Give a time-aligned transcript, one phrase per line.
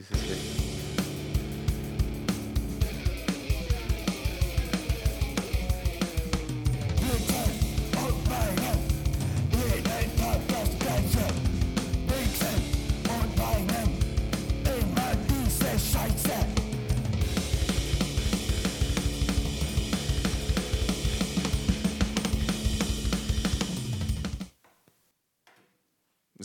[0.00, 0.79] Diese schlecht.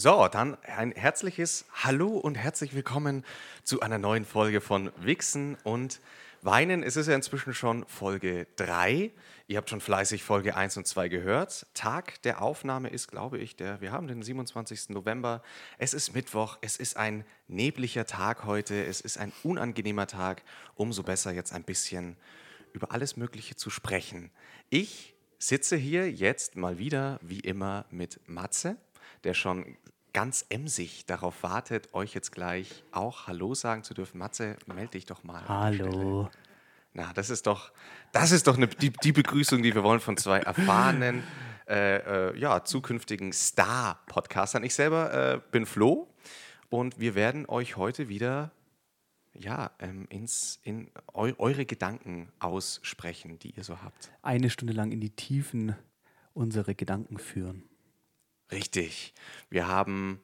[0.06, 3.26] So, dann ein herzliches Hallo und herzlich willkommen
[3.64, 6.00] zu einer neuen Folge von Wichsen und
[6.44, 6.84] Weinen.
[6.84, 9.10] Es ist ja inzwischen schon Folge 3.
[9.48, 11.66] Ihr habt schon fleißig Folge 1 und 2 gehört.
[11.74, 14.90] Tag der Aufnahme ist, glaube ich, der, wir haben den 27.
[14.90, 15.42] November.
[15.80, 20.44] Es ist Mittwoch, es ist ein nebliger Tag heute, es ist ein unangenehmer Tag.
[20.76, 22.16] Umso besser jetzt ein bisschen
[22.74, 24.30] über alles Mögliche zu sprechen.
[24.70, 28.78] Ich sitze hier jetzt mal wieder, wie immer, mit Matze
[29.26, 29.78] der schon
[30.16, 34.18] ganz emsig darauf wartet, euch jetzt gleich auch Hallo sagen zu dürfen.
[34.18, 35.46] Matze, melde dich doch mal.
[35.46, 36.30] Hallo.
[36.94, 37.74] Na, das ist doch,
[38.14, 41.22] das ist doch eine, die, die Begrüßung, die wir wollen von zwei erfahrenen,
[41.68, 44.64] äh, äh, ja, zukünftigen Star-Podcastern.
[44.64, 46.08] Ich selber äh, bin Flo
[46.70, 48.52] und wir werden euch heute wieder
[49.34, 54.12] ja, ähm, ins, in eu, eure Gedanken aussprechen, die ihr so habt.
[54.22, 55.76] Eine Stunde lang in die Tiefen
[56.34, 57.64] unserer Gedanken führen.
[58.52, 59.14] Richtig.
[59.50, 60.22] Wir haben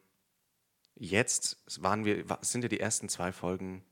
[0.94, 3.84] jetzt, waren wir, sind ja die ersten zwei Folgen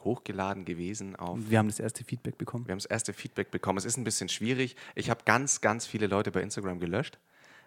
[0.00, 1.38] hochgeladen gewesen auf.
[1.48, 2.66] Wir haben das erste Feedback bekommen.
[2.66, 3.78] Wir haben das erste Feedback bekommen.
[3.78, 4.76] Es ist ein bisschen schwierig.
[4.94, 7.18] Ich habe ganz, ganz viele Leute bei Instagram gelöscht.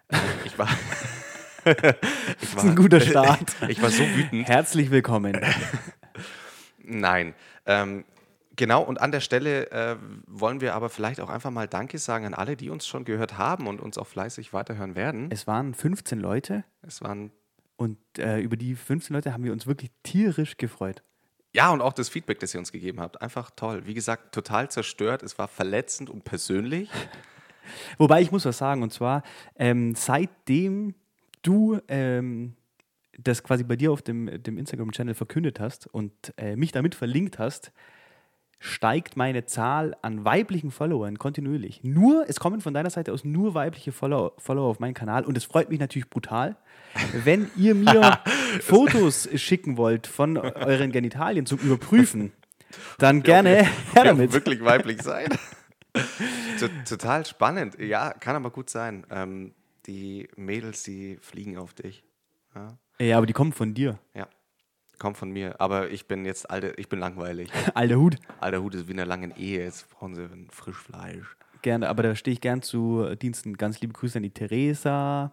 [0.08, 0.68] Äh, ich war.
[1.64, 3.56] ich war, das ist ein guter Start.
[3.68, 4.48] ich war so wütend.
[4.48, 5.38] Herzlich willkommen.
[6.78, 7.34] Nein.
[7.66, 8.04] Ähm,
[8.60, 12.26] Genau, und an der Stelle äh, wollen wir aber vielleicht auch einfach mal Danke sagen
[12.26, 15.30] an alle, die uns schon gehört haben und uns auch fleißig weiterhören werden.
[15.30, 16.64] Es waren 15 Leute.
[16.82, 17.32] Es waren.
[17.76, 21.02] Und äh, über die 15 Leute haben wir uns wirklich tierisch gefreut.
[21.54, 23.22] Ja, und auch das Feedback, das ihr uns gegeben habt.
[23.22, 23.86] Einfach toll.
[23.86, 25.22] Wie gesagt, total zerstört.
[25.22, 26.90] Es war verletzend und persönlich.
[27.96, 29.22] Wobei ich muss was sagen, und zwar,
[29.56, 30.94] ähm, seitdem
[31.40, 32.56] du ähm,
[33.18, 37.38] das quasi bei dir auf dem, dem Instagram-Channel verkündet hast und äh, mich damit verlinkt
[37.38, 37.72] hast,
[38.60, 41.80] steigt meine Zahl an weiblichen Followern kontinuierlich.
[41.82, 45.36] Nur, es kommen von deiner Seite aus nur weibliche Follower, Follower auf meinen Kanal und
[45.36, 46.56] es freut mich natürlich brutal.
[47.24, 48.20] Wenn ihr mir
[48.60, 52.32] Fotos schicken wollt von euren Genitalien zum Überprüfen,
[52.98, 53.68] dann gerne her
[54.04, 54.32] damit.
[54.32, 55.28] Wirklich weiblich sein.
[56.86, 57.78] Total spannend.
[57.80, 59.06] Ja, kann aber gut sein.
[59.10, 59.54] Ähm,
[59.86, 62.04] die Mädels, die fliegen auf dich.
[62.54, 62.78] Ja.
[63.00, 63.98] ja, aber die kommen von dir.
[64.14, 64.28] Ja.
[65.00, 67.50] Kommt von mir, aber ich bin jetzt alte, ich bin langweilig.
[67.74, 68.16] Alter Hut.
[68.38, 71.38] Alter Hut ist wie in einer langen Ehe, jetzt brauchen sie ein Frischfleisch.
[71.62, 73.56] Gerne, aber da stehe ich gern zu Diensten.
[73.56, 75.32] Ganz liebe Grüße an die Theresa.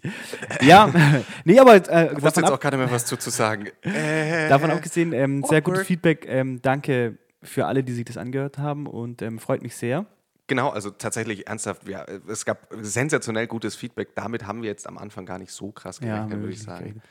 [0.60, 0.92] ja,
[1.44, 1.74] nee, aber.
[1.74, 1.80] Äh,
[2.14, 3.66] da wusste jetzt auch keiner mehr was zu, zu sagen.
[3.82, 6.24] Äh, davon abgesehen, ähm, sehr gutes Feedback.
[6.28, 10.06] Ähm, danke für alle, die sich das angehört haben und ähm, freut mich sehr.
[10.46, 14.14] Genau, also tatsächlich ernsthaft, ja, es gab sensationell gutes Feedback.
[14.14, 16.78] Damit haben wir jetzt am Anfang gar nicht so krass gerechnet, ja, würde ich sagen.
[16.78, 17.04] Gerechnet.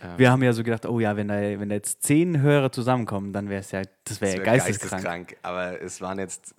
[0.00, 2.70] Ähm, wir haben ja so gedacht, oh ja, wenn da, wenn da jetzt zehn Hörer
[2.70, 5.02] zusammenkommen, dann wäre es ja, das wäre wär geisteskrank.
[5.02, 5.36] geisteskrank.
[5.42, 6.54] Aber es waren jetzt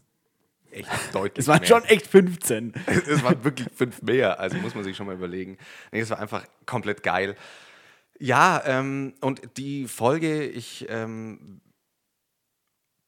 [0.71, 1.67] echt deutlich Es waren mehr.
[1.67, 2.73] schon echt 15.
[2.85, 5.57] es waren wirklich fünf mehr, also muss man sich schon mal überlegen.
[5.91, 7.35] Nee, es war einfach komplett geil.
[8.19, 11.61] Ja, ähm, und die Folge, ich ähm,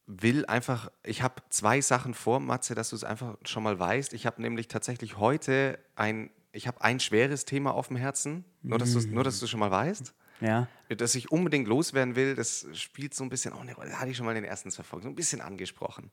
[0.05, 4.13] will einfach, ich habe zwei Sachen vor, Matze, dass du es einfach schon mal weißt.
[4.13, 8.79] Ich habe nämlich tatsächlich heute ein, ich habe ein schweres Thema auf dem Herzen, nur
[8.79, 10.67] dass du nur, dass du schon mal weißt ja.
[10.89, 14.17] das ich unbedingt loswerden will, das spielt so ein bisschen, oh ne, das hatte ich
[14.17, 16.11] schon mal in den ersten zwei Folgen so ein bisschen angesprochen.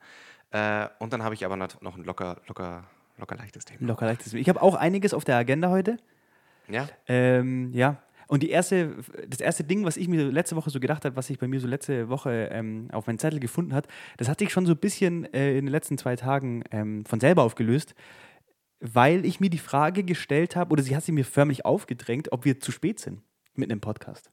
[0.51, 2.85] Äh, und dann habe ich aber noch ein locker, locker,
[3.17, 3.87] locker leichtes Thema.
[3.87, 4.41] Locker leichtes Thema.
[4.41, 5.97] Ich habe auch einiges auf der Agenda heute.
[6.69, 6.89] Ja.
[7.07, 8.03] Ähm, ja.
[8.29, 8.97] Und die erste,
[9.27, 11.61] das erste Ding, was ich mir letzte Woche so gedacht habe, was sich bei mir
[11.61, 13.89] so letzte Woche ähm, auf meinen Zettel gefunden hat,
[14.19, 17.21] das hat sich schon so ein bisschen äh, in den letzten zwei Tagen ähm, von
[17.21, 17.95] selber aufgelöst,
[18.81, 22.45] weil ich mir die Frage gestellt habe, oder sie hat sie mir förmlich aufgedrängt, ob
[22.45, 23.23] wir zu spät sind
[23.59, 24.31] mit einem Podcast.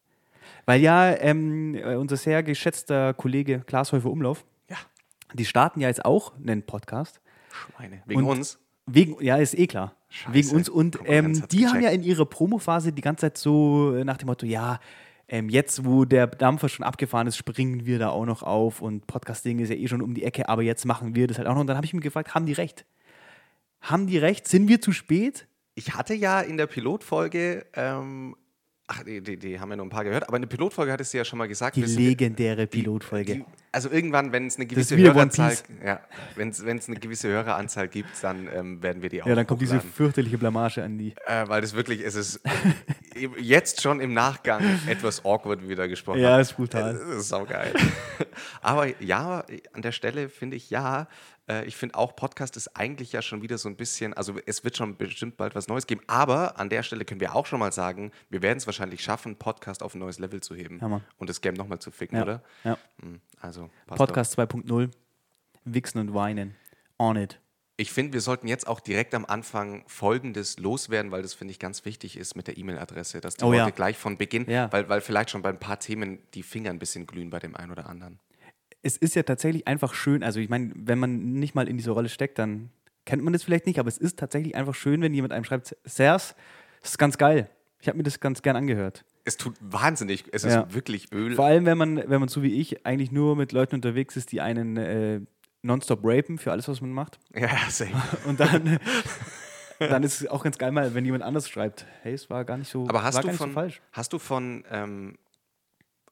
[0.66, 4.78] Weil ja, ähm, äh, unser sehr geschätzter Kollege Klaas Häufer Umlauf, ja.
[5.34, 7.22] die starten ja jetzt auch einen Podcast.
[7.52, 8.02] Schweine.
[8.06, 8.60] Wegen und uns?
[8.86, 9.96] Wegen, ja, ist eh klar.
[10.10, 10.34] Scheiße.
[10.34, 10.70] Wegen uns.
[10.70, 14.46] Und ähm, die haben ja in ihrer Promophase die ganze Zeit so nach dem Motto,
[14.46, 14.80] ja,
[15.28, 19.08] ähm, jetzt, wo der Dampfer schon abgefahren ist, springen wir da auch noch auf und
[19.08, 21.54] Podcasting ist ja eh schon um die Ecke, aber jetzt machen wir das halt auch
[21.54, 21.62] noch.
[21.62, 22.86] Und dann habe ich mich gefragt, haben die recht?
[23.82, 24.48] Haben die recht?
[24.48, 25.48] Sind wir zu spät?
[25.74, 28.36] Ich hatte ja in der Pilotfolge ähm,
[28.88, 31.18] Ach, die, die, die, haben ja nur ein paar gehört, aber eine Pilotfolge hattest du
[31.18, 31.76] ja schon mal gesagt.
[31.76, 33.34] Die legendäre Pilotfolge.
[33.38, 36.02] Die, also irgendwann, wenn es eine gewisse Höreranzahl, ja,
[36.36, 39.28] wenn es eine gewisse Höreranzahl gibt, dann ähm, werden wir die auch.
[39.28, 39.82] Ja, dann kommt hochladen.
[39.82, 41.16] diese fürchterliche Blamage an die.
[41.26, 42.42] Äh, weil das wirklich, es ist,
[43.40, 46.42] jetzt schon im Nachgang etwas awkward wie wir da gesprochen Ja, haben.
[46.42, 46.94] ist brutal.
[46.94, 47.74] Das ist saugeil.
[48.62, 51.08] Aber ja, an der Stelle finde ich ja,
[51.50, 54.64] äh, ich finde auch Podcast ist eigentlich ja schon wieder so ein bisschen, also es
[54.64, 57.60] wird schon bestimmt bald was Neues geben, aber an der Stelle können wir auch schon
[57.60, 61.04] mal sagen, wir werden es wahrscheinlich schaffen, Podcast auf ein neues Level zu heben Mann.
[61.18, 62.44] und das Game nochmal zu ficken, Ja, oder?
[62.64, 62.78] ja.
[63.02, 64.90] Hm, Also, Podcast 2.0.
[65.66, 66.56] Wichsen und weinen.
[67.00, 67.40] On it.
[67.78, 71.60] Ich finde, wir sollten jetzt auch direkt am Anfang Folgendes loswerden, weil das finde ich
[71.60, 73.70] ganz wichtig ist mit der E-Mail-Adresse, dass die Oh Leute ja.
[73.72, 74.72] gleich von Beginn, Ja.
[74.72, 77.54] weil, weil vielleicht schon bei ein paar Themen die Finger ein bisschen glühen bei dem
[77.54, 78.20] einen oder anderen.
[78.86, 81.90] Es ist ja tatsächlich einfach schön, also ich meine, wenn man nicht mal in diese
[81.90, 82.70] Rolle steckt, dann
[83.06, 85.76] kennt man das vielleicht nicht, aber es ist tatsächlich einfach schön, wenn jemand einem schreibt,
[85.86, 86.36] Sers,
[86.82, 87.50] das ist ganz geil.
[87.80, 89.04] Ich habe mir das ganz gern angehört.
[89.24, 90.72] Es tut wahnsinnig, es ist Ja.
[90.72, 91.34] wirklich Öl.
[91.36, 94.32] Vor allem, wenn man, wenn man so wie ich eigentlich nur mit Leuten unterwegs ist,
[94.32, 95.20] die einen äh,
[95.64, 97.18] nonstop rapen für alles, was man macht.
[97.36, 97.92] Ja, same.
[98.28, 98.78] Und dann,
[99.80, 102.58] dann ist es auch ganz geil mal, wenn jemand anders schreibt, hey, es war gar
[102.58, 103.82] nicht so, Aber hast du von, so falsch.
[103.92, 105.18] hast du von ähm,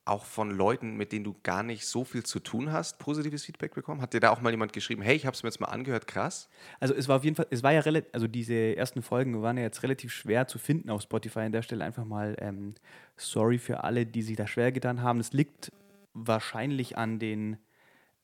[0.05, 3.73] auch von Leuten, mit denen du gar nicht so viel zu tun hast, positives Feedback
[3.73, 4.01] bekommen?
[4.01, 6.07] Hat dir da auch mal jemand geschrieben, hey, ich habe es mir jetzt mal angehört,
[6.07, 6.49] krass?
[6.79, 9.57] Also es war auf jeden Fall, es war ja relativ, also diese ersten Folgen waren
[9.57, 11.39] ja jetzt relativ schwer zu finden auf Spotify.
[11.39, 12.75] An der Stelle einfach mal ähm,
[13.15, 15.19] sorry für alle, die sich da schwer getan haben.
[15.19, 15.71] Es liegt
[16.13, 17.57] wahrscheinlich an den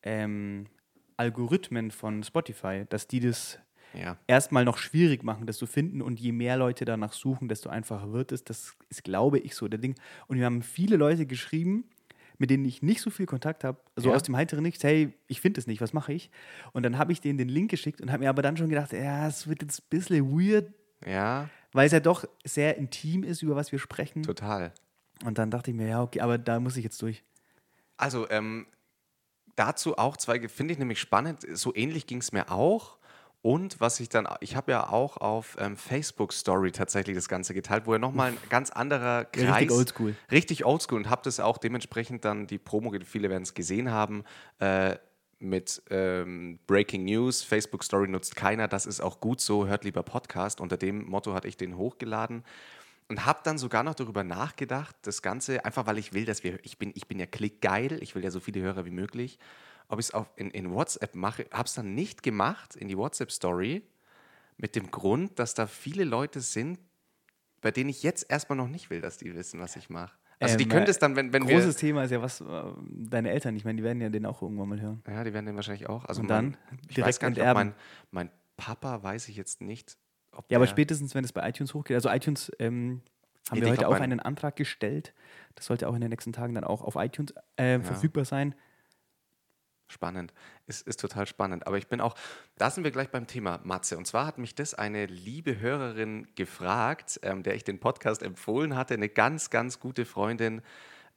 [0.04, 0.68] ähm,
[1.18, 3.60] Algorithmen von Spotify, dass die das
[3.94, 4.18] Ja.
[4.28, 8.12] erstmal noch schwierig machen, das zu finden und je mehr Leute danach suchen, desto einfacher
[8.14, 8.44] wird es.
[8.44, 9.96] Das ist, glaube ich, so der Ding.
[10.28, 11.86] Und wir haben viele Leute geschrieben,
[12.38, 14.16] mit denen ich nicht so viel Kontakt habe, so Ja.
[14.16, 16.30] aus dem heiteren Nichts, hey, ich finde es nicht, was mache ich?
[16.72, 18.94] Und dann habe ich denen den Link geschickt und habe mir aber dann schon gedacht,
[18.94, 20.72] ja, es wird jetzt ein bisschen weird,
[21.06, 24.24] Ja, weil es ja doch sehr intim ist, über was wir sprechen.
[24.24, 24.72] total.
[25.26, 27.24] Und dann dachte ich mir, ja, okay, aber da muss ich jetzt durch.
[27.98, 28.68] Also ähm,
[29.58, 32.99] dazu auch zwei, finde ich nämlich spannend, so ähnlich ging es mir auch.
[33.42, 37.54] Und was ich dann, ich habe ja auch auf ähm, Facebook Story tatsächlich das Ganze
[37.54, 39.62] geteilt, wo ja nochmal ein ganz anderer Kreis.
[39.62, 40.16] Richtig oldschool.
[40.30, 44.26] Richtig oldschool und habe das auch dementsprechend dann die Promo, viele werden es gesehen haben,
[44.60, 44.98] äh,
[45.40, 50.04] mit ähm, Breaking News, Facebook Story nutzt keiner, das ist auch gut so, hört lieber
[50.04, 50.60] Podcast.
[50.60, 52.44] Unter dem Motto hatte ich den hochgeladen
[53.08, 56.60] und habe dann sogar noch darüber nachgedacht, das Ganze, einfach weil ich will, dass wir,
[56.64, 59.40] ich bin, ich bin ja klickgeil, ich will ja so viele Hörer wie möglich,
[59.90, 63.84] ob ich es in, in WhatsApp mache, habe es dann nicht gemacht in die WhatsApp-Story,
[64.58, 66.80] mit dem Grund, dass da viele Leute sind,
[67.62, 70.18] bei denen ich jetzt erstmal noch nicht will, dass die wissen, was ich mache.
[70.40, 71.80] Also die Ähm, können das dann, wenn, wenn Großes wir...
[71.80, 72.46] Thema ist ja was, äh,
[72.88, 75.04] deine Eltern, ich meine, die werden ja den auch irgendwann mal hören.
[75.08, 76.06] Ja, die werden den wahrscheinlich auch.
[76.06, 77.74] Also Und mein, dann ich direkt weiß gar nicht, ob mein,
[78.12, 79.98] mein Papa weiß ich jetzt nicht,
[80.32, 83.02] ob Ja, aber spätestens, wenn es bei iTunes hochgeht, also iTunes ähm,
[83.50, 85.14] haben wir heute auch mein- einen Antrag gestellt.
[85.56, 88.56] Das sollte auch in den nächsten Tagen dann auch auf iTunes ähm, verfügbar sein.
[89.90, 90.34] Spannend.
[90.68, 91.66] Ist, ist total spannend.
[91.66, 92.16] Aber ich bin auch,
[92.58, 93.98] da sind wir gleich beim Thema Matze.
[93.98, 98.76] Und zwar hat mich das eine liebe Hörerin gefragt, ähm, der ich den Podcast empfohlen
[98.76, 98.94] hatte.
[98.94, 100.62] Eine ganz, ganz gute Freundin.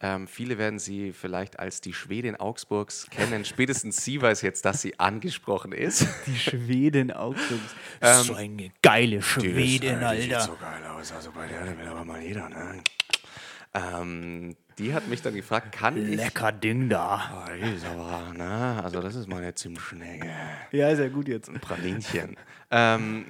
[0.01, 3.45] Ähm, viele werden sie vielleicht als die Schwedin Augsburgs kennen.
[3.45, 6.09] Spätestens sie weiß jetzt, dass sie angesprochen ist.
[6.27, 7.37] Die Schwedin auch.
[8.01, 10.41] Ähm, so eine geile Schwedin, Alter.
[10.41, 11.13] so geil aus.
[11.13, 12.83] Also bei der will aber mal jeder, ne?
[13.75, 16.17] Ähm, die hat mich dann gefragt, kann ich...
[16.17, 17.17] Lecker Ding da.
[17.17, 18.81] Ah, die ist aber, ne?
[18.83, 20.31] Also das ist meine Zimtschnecke.
[20.71, 21.53] Ja, ist ja gut jetzt.
[21.61, 22.37] Pralinchen.
[22.71, 23.27] ähm,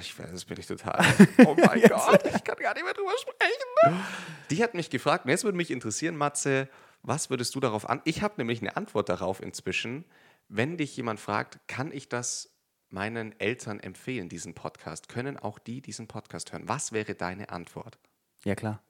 [0.00, 1.04] ich weiß, das bin ich total.
[1.46, 4.02] Oh mein Gott, ich kann gar nicht mehr drüber sprechen.
[4.50, 6.68] Die hat mich gefragt, und jetzt würde mich interessieren, Matze,
[7.02, 8.02] was würdest du darauf an?
[8.04, 10.04] Ich habe nämlich eine Antwort darauf inzwischen.
[10.48, 12.50] Wenn dich jemand fragt, kann ich das
[12.88, 15.08] meinen Eltern empfehlen, diesen Podcast?
[15.08, 16.68] Können auch die diesen Podcast hören?
[16.68, 17.98] Was wäre deine Antwort?
[18.44, 18.82] Ja, klar.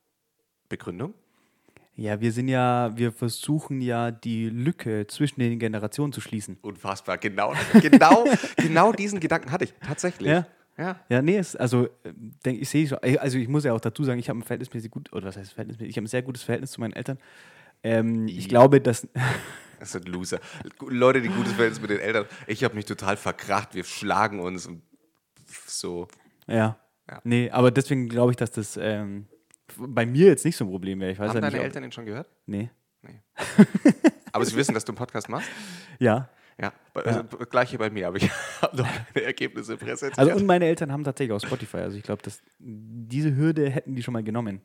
[0.69, 1.15] Begründung?
[2.01, 6.57] Ja, wir sind ja, wir versuchen ja die Lücke zwischen den Generationen zu schließen.
[6.63, 8.25] Unfassbar, genau, genau,
[8.57, 10.31] genau diesen Gedanken hatte ich tatsächlich.
[10.31, 10.47] Ja.
[10.79, 10.99] ja.
[11.11, 14.03] Ja, nee, es, also äh, denk, ich sehe schon, also ich muss ja auch dazu
[14.03, 16.43] sagen, ich habe ein verhältnismäßig gut, oder was heißt verhältnismäßig, ich habe ein sehr gutes
[16.43, 17.19] Verhältnis zu meinen Eltern.
[17.83, 19.07] Ähm, ich glaube, dass,
[19.79, 20.41] Das sind Loser.
[20.81, 22.25] Leute, die gutes Verhältnis mit den Eltern.
[22.47, 23.75] Ich habe mich total verkracht.
[23.75, 24.81] Wir schlagen uns und
[25.67, 26.09] so.
[26.47, 26.79] ja,
[27.11, 27.21] Ja.
[27.25, 29.27] nee, aber deswegen glaube ich, dass das ähm,
[29.77, 31.13] bei mir jetzt nicht so ein Problem wäre.
[31.13, 32.29] Ich weiß Haben ja deine nicht, Eltern ihn schon gehört?
[32.47, 32.71] Nee.
[34.33, 35.49] Aber sie wissen, dass du einen Podcast machst?
[35.99, 36.29] Ja.
[36.61, 36.73] Ja.
[36.93, 38.31] Also, Gleiche bei mir, aber ich
[38.63, 40.19] habe noch keine Ergebnisse präsentiert.
[40.19, 41.79] Also und meine Eltern haben tatsächlich auch Spotify.
[41.79, 42.23] Also ich glaube,
[42.59, 44.61] diese Hürde hätten die schon mal genommen.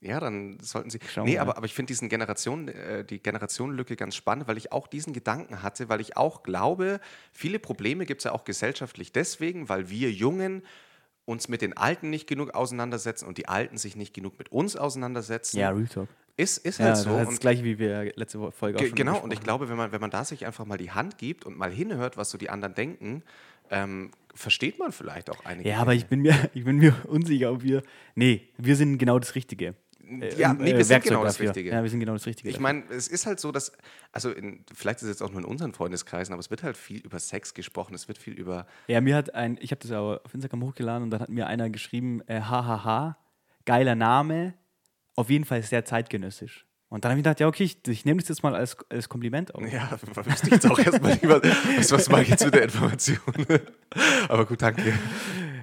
[0.00, 0.98] ja, dann sollten sie.
[1.08, 4.72] Schauen nee, aber, aber ich finde diesen Generation, äh, die Generationenlücke ganz spannend, weil ich
[4.72, 6.98] auch diesen Gedanken hatte, weil ich auch glaube,
[7.32, 10.62] viele Probleme gibt es ja auch gesellschaftlich deswegen, weil wir Jungen
[11.26, 14.76] uns mit den Alten nicht genug auseinandersetzen und die Alten sich nicht genug mit uns
[14.76, 15.58] auseinandersetzen.
[15.58, 16.08] Ja, Real Talk.
[16.38, 17.10] Ist, ist Ja, halt das so.
[17.10, 19.76] ist das Und gleiche, wie wir letzte Folge auch schon genau, und ich glaube, wenn
[19.76, 22.38] man, wenn man da sich einfach mal die Hand gibt und mal hinhört, was so
[22.38, 23.22] die anderen denken,
[23.70, 25.68] ähm, versteht man vielleicht auch einige.
[25.68, 27.82] Ja, aber ich bin, mir, ich bin mir unsicher, ob wir.
[28.14, 29.74] Nee, wir sind genau das Richtige.
[30.06, 31.48] Äh, Ja, ähm, nee, äh, wir sind Werkzeug genau das dafür.
[31.50, 31.70] Richtige.
[31.70, 32.48] Ja, wir sind genau das Richtige.
[32.48, 33.72] Ich meine, es ist halt so, dass,
[34.12, 36.76] also in, vielleicht ist es jetzt auch nur in unseren Freundeskreisen, aber es wird halt
[36.76, 39.92] viel über Sex gesprochen, es wird viel über, Ja, mir hat ein, ich habe das
[39.92, 43.18] auch auf Instagram hochgeladen und dann hat mir einer geschrieben, äh, hahaha,
[43.64, 44.54] geiler Name,
[45.14, 46.66] auf jeden Fall sehr zeitgenössisch.
[46.88, 49.08] Und dann habe ich gedacht, ja, okay, ich, ich nehme das jetzt mal als, als
[49.08, 49.62] Kompliment auf.
[49.72, 49.90] ja,
[50.24, 53.18] wüsste ich jetzt auch erstmal lieber, was, was mache ich jetzt mit der Information?
[54.28, 54.94] aber gut, danke.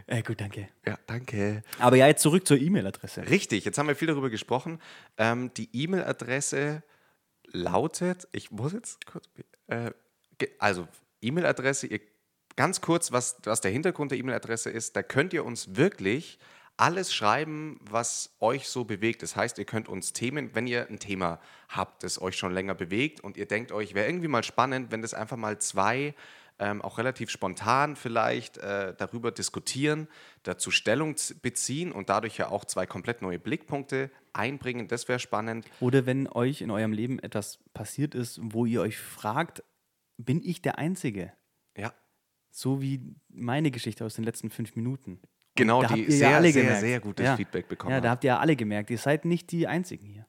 [0.07, 0.69] Äh, gut, danke.
[0.85, 1.63] Ja, danke.
[1.79, 3.29] Aber ja, jetzt zurück zur E-Mail-Adresse.
[3.29, 4.79] Richtig, jetzt haben wir viel darüber gesprochen.
[5.17, 6.83] Ähm, die E-Mail-Adresse
[7.51, 9.29] lautet, ich muss jetzt kurz,
[9.67, 9.91] äh,
[10.59, 10.87] also
[11.21, 11.87] E-Mail-Adresse,
[12.55, 16.39] ganz kurz, was, was der Hintergrund der E-Mail-Adresse ist, da könnt ihr uns wirklich
[16.75, 19.21] alles schreiben, was euch so bewegt.
[19.21, 22.73] Das heißt, ihr könnt uns Themen, wenn ihr ein Thema habt, das euch schon länger
[22.73, 26.15] bewegt und ihr denkt euch, wäre irgendwie mal spannend, wenn das einfach mal zwei
[26.63, 30.07] ähm, auch relativ spontan vielleicht äh, darüber diskutieren,
[30.43, 34.87] dazu Stellung beziehen und dadurch ja auch zwei komplett neue Blickpunkte einbringen.
[34.87, 35.65] Das wäre spannend.
[35.81, 39.61] Oder wenn euch in eurem Leben etwas passiert ist, wo ihr euch fragt,
[40.17, 41.33] bin ich der Einzige?
[41.77, 41.93] Ja,
[42.49, 45.19] So wie meine Geschichte aus den letzten fünf Minuten.
[45.55, 46.81] Genau, die sehr, alle sehr, gemerkt.
[46.81, 49.67] sehr gutes Feedback bekommen Ja, da habt ihr ja alle gemerkt, ihr seid nicht die
[49.67, 50.25] Einzigen hier.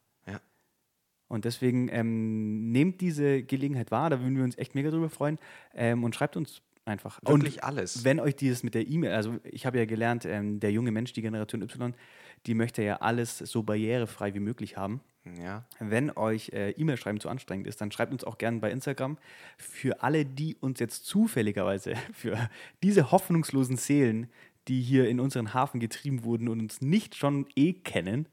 [1.28, 5.38] Und deswegen ähm, nehmt diese Gelegenheit wahr, da würden wir uns echt mega drüber freuen
[5.74, 7.20] ähm, und schreibt uns einfach.
[7.26, 8.04] Wirklich und alles.
[8.04, 11.12] Wenn euch dieses mit der E-Mail, also ich habe ja gelernt, ähm, der junge Mensch,
[11.12, 11.94] die Generation Y,
[12.46, 15.00] die möchte ja alles so barrierefrei wie möglich haben.
[15.42, 15.64] ja.
[15.80, 19.18] Wenn euch äh, E-Mail schreiben zu anstrengend ist, dann schreibt uns auch gerne bei Instagram.
[19.56, 22.50] Für alle, die uns jetzt zufälligerweise, für
[22.82, 24.28] diese hoffnungslosen Seelen,
[24.68, 28.28] die hier in unseren Hafen getrieben wurden und uns nicht schon eh kennen,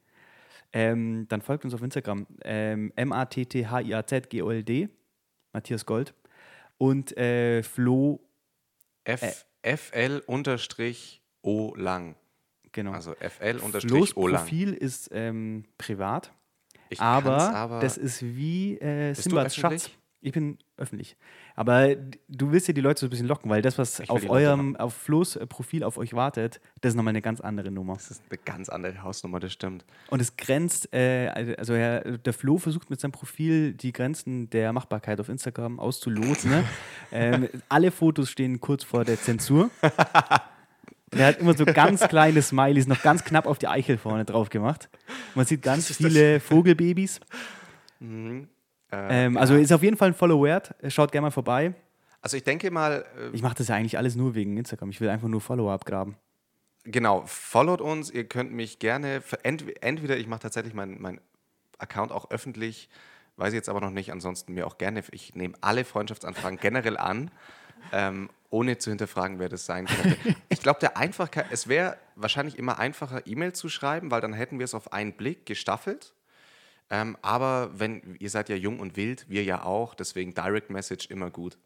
[0.74, 2.28] ähm, dann folgt uns auf Instagram.
[2.44, 4.90] Ähm, M-A-T-T-H-I-A-Z-G-O-L-D,
[5.54, 6.14] Matthias Gold.
[6.78, 8.22] Und äh, Flo,
[9.04, 12.16] F, FL unterstrich O lang.
[12.72, 12.92] genau.
[12.92, 14.42] Also FL unterstrich O lang.
[14.42, 16.34] Profil ist ähm, privat,
[16.90, 19.92] Ich aber, aber das ist wie äh, Simbas Schatz.
[20.24, 21.18] Ich bin öffentlich.
[21.56, 21.96] Aber
[22.28, 24.76] du willst ja die Leute so ein bisschen locken, weil das, was Ich auf eurem,
[24.76, 27.96] auf Flo's äh, Profil auf euch wartet, das ist nochmal eine ganz andere Nummer.
[27.96, 29.84] das ist eine ganz andere Hausnummer, das stimmt.
[30.10, 34.72] Und es grenzt, äh, also ja, der Flo versucht mit seinem Profil die Grenzen der
[34.74, 36.52] Machbarkeit auf Instagram auszuloten.
[36.52, 36.64] Ne?
[37.12, 39.72] ähm, alle Fotos stehen kurz vor der Zensur.
[41.14, 44.50] Der hat immer so ganz kleine Smileys, noch ganz knapp auf die Eichel vorne drauf
[44.50, 44.88] gemacht.
[45.36, 47.20] Man sieht ganz viele Vogelbabys.
[48.92, 50.76] Äh, Ähm, also ist auf jeden Fall ein Follow wert.
[50.90, 51.74] Schaut gerne mal vorbei.
[52.22, 54.90] Also ich denke mal, äh, Ich mache das ja eigentlich alles nur wegen Instagram.
[54.90, 56.16] Ich will einfach nur Follower abgraben.
[56.84, 58.10] Genau, followt uns.
[58.10, 61.22] Ihr könnt mich gerne, entweder ich mache tatsächlich meinen mein
[61.78, 62.90] Account auch öffentlich,
[63.38, 64.12] weiß ich jetzt aber noch nicht.
[64.12, 67.32] Ansonsten mir auch gerne, ich nehme alle Freundschaftsanfragen generell an,
[67.92, 70.18] ähm, ohne zu hinterfragen, wer das sein könnte.
[70.50, 74.60] Ich glaube, der Einfachkeit, es wäre wahrscheinlich immer einfacher, E-Mail zu schreiben, weil dann hätten
[74.60, 76.14] wir es auf einen Blick gestaffelt.
[76.92, 81.08] Ähm, aber wenn, ihr seid ja jung und wild, wir ja auch, deswegen Direct Message
[81.10, 81.58] immer gut.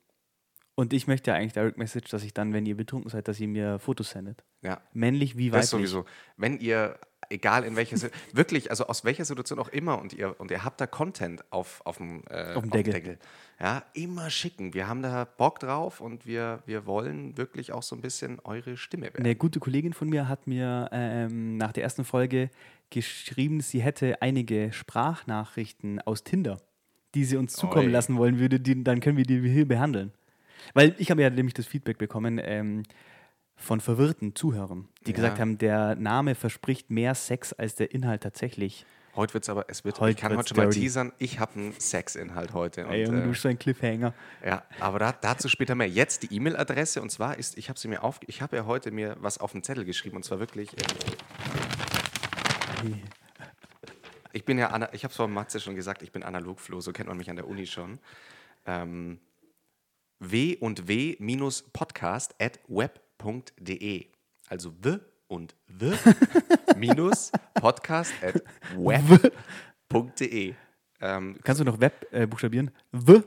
[0.76, 3.40] Und ich möchte ja eigentlich Direct Message, dass ich dann, wenn ihr betrunken seid, dass
[3.40, 4.44] ihr mir Fotos sendet.
[4.62, 4.82] Ja.
[4.94, 5.62] Männlich wie weiblich.
[5.62, 6.06] Das sowieso.
[6.38, 7.98] Wenn ihr, egal in welcher
[8.34, 11.82] wirklich, also aus welcher Situation auch immer und ihr, und ihr habt da Content auf,
[11.86, 13.18] auf, dem, äh, Auf dem Deckel.
[13.60, 14.74] ja, immer schicken.
[14.74, 18.78] Wir haben da Bock drauf und wir, wir wollen wirklich auch so ein bisschen eure
[18.78, 19.24] Stimme werden.
[19.26, 22.52] Eine gute Kollegin von mir hat mir ähm, nach der ersten Folge
[22.90, 26.62] geschrieben, sie hätte einige Sprachnachrichten aus Tinder,
[27.14, 27.92] die sie uns zukommen Oi.
[27.92, 30.12] lassen wollen würde, die, dann können wir die hier behandeln.
[30.74, 32.84] Weil ich habe ja nämlich das Feedback bekommen ähm,
[33.56, 35.16] von verwirrten Zuhörern, die Ja.
[35.16, 38.86] gesagt haben, der Name verspricht mehr Sex als der Inhalt tatsächlich.
[39.16, 40.82] Heute wird es aber, es wird, Heute ich kann heute schon mal dirty.
[40.82, 42.86] teasern, ich habe einen Sexinhalt heute.
[42.86, 44.14] Und, Ey, Junge, du äh, bist so ein Cliffhanger.
[44.46, 45.88] Ja, aber da, dazu später mehr.
[45.88, 48.92] Jetzt die E-Mail-Adresse und zwar ist, ich habe sie mir auf, ich habe ja heute
[48.92, 50.74] mir was auf den Zettel geschrieben und zwar wirklich.
[50.74, 51.65] Äh,
[54.34, 57.08] ich bin ja, ich habe es vor Matze schon gesagt, ich bin Analogfloh, so kennt
[57.08, 58.00] man mich an der Uni schon.
[58.66, 59.20] Ähm,
[60.20, 64.08] w und w minus podcast at web.de.
[64.50, 65.94] Also w und w
[66.76, 68.44] minus podcast at
[68.76, 70.54] web.de.
[71.02, 72.72] Ähm, Kannst du noch Web äh, buchstabieren?
[72.92, 73.22] W,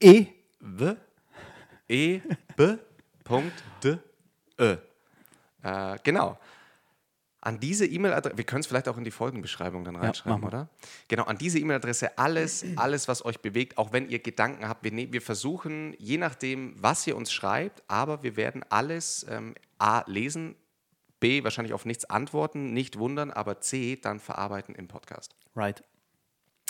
[0.00, 0.26] E,
[0.60, 0.96] W
[1.88, 2.20] E
[2.56, 2.76] B
[3.24, 3.98] Punkt D
[4.58, 4.76] Ö.
[5.62, 6.38] Äh, genau.
[7.44, 10.46] An diese E-Mail-Adresse, wir können es vielleicht auch in die Folgenbeschreibung dann reinschreiben, wir.
[10.46, 10.68] oder?
[11.08, 14.84] Genau, an diese E-Mail-Adresse alles, alles, was euch bewegt, auch wenn ihr Gedanken habt.
[14.84, 19.56] Wir, ne wir versuchen, je nachdem, was ihr uns schreibt, aber wir werden alles ähm,
[19.78, 20.54] A lesen,
[21.18, 25.34] B wahrscheinlich auf nichts antworten, nicht wundern, aber C dann verarbeiten im Podcast.
[25.56, 25.82] right.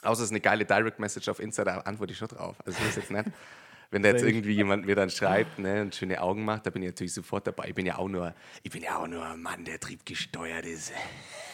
[0.04, 2.56] Außer es ist eine geile Direct Message auf Insta, da antworte ich schon drauf.
[2.64, 3.26] Also so ist jetzt nicht.
[3.92, 6.82] Wenn da jetzt irgendwie jemand mir dann schreibt ne, und schöne Augen macht, da bin
[6.82, 7.68] ich natürlich sofort dabei.
[7.68, 10.92] Ich bin ja auch nur, ich bin ja auch nur ein Mann, der triebgesteuert ist.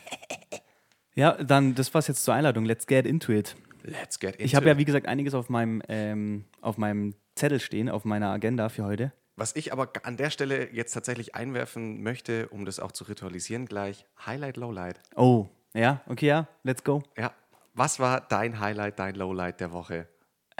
[1.14, 2.64] Ja, dann, das war's jetzt zur Einladung.
[2.64, 3.54] Let's get into it.
[3.82, 4.78] Let's get into Ich habe ja, it.
[4.78, 9.12] wie gesagt, einiges auf meinem, ähm, auf meinem Zettel stehen, auf meiner Agenda für heute.
[9.36, 13.66] Was ich aber an der Stelle jetzt tatsächlich einwerfen möchte, um das auch zu ritualisieren
[13.66, 15.00] gleich, Highlight, Lowlight.
[15.14, 17.02] Oh, ja, okay, ja, let's go.
[17.18, 17.34] Ja,
[17.74, 20.08] was war dein Highlight, dein Lowlight der Woche?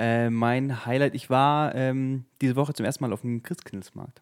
[0.02, 4.20] Äh, mein Highlight, ich war ähm, diese Woche zum ersten Mal auf dem Christkindlesmarkt.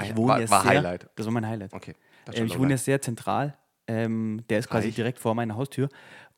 [0.00, 1.08] Ich wohne war, war sehr, Highlight.
[1.16, 1.72] Das war mein Highlight.
[1.72, 1.94] Okay.
[2.26, 2.78] schon ich wohne Lowlight.
[2.78, 3.58] sehr zentral.
[3.88, 4.94] Ähm, der ist quasi Reich.
[4.94, 5.88] direkt vor meiner Haustür.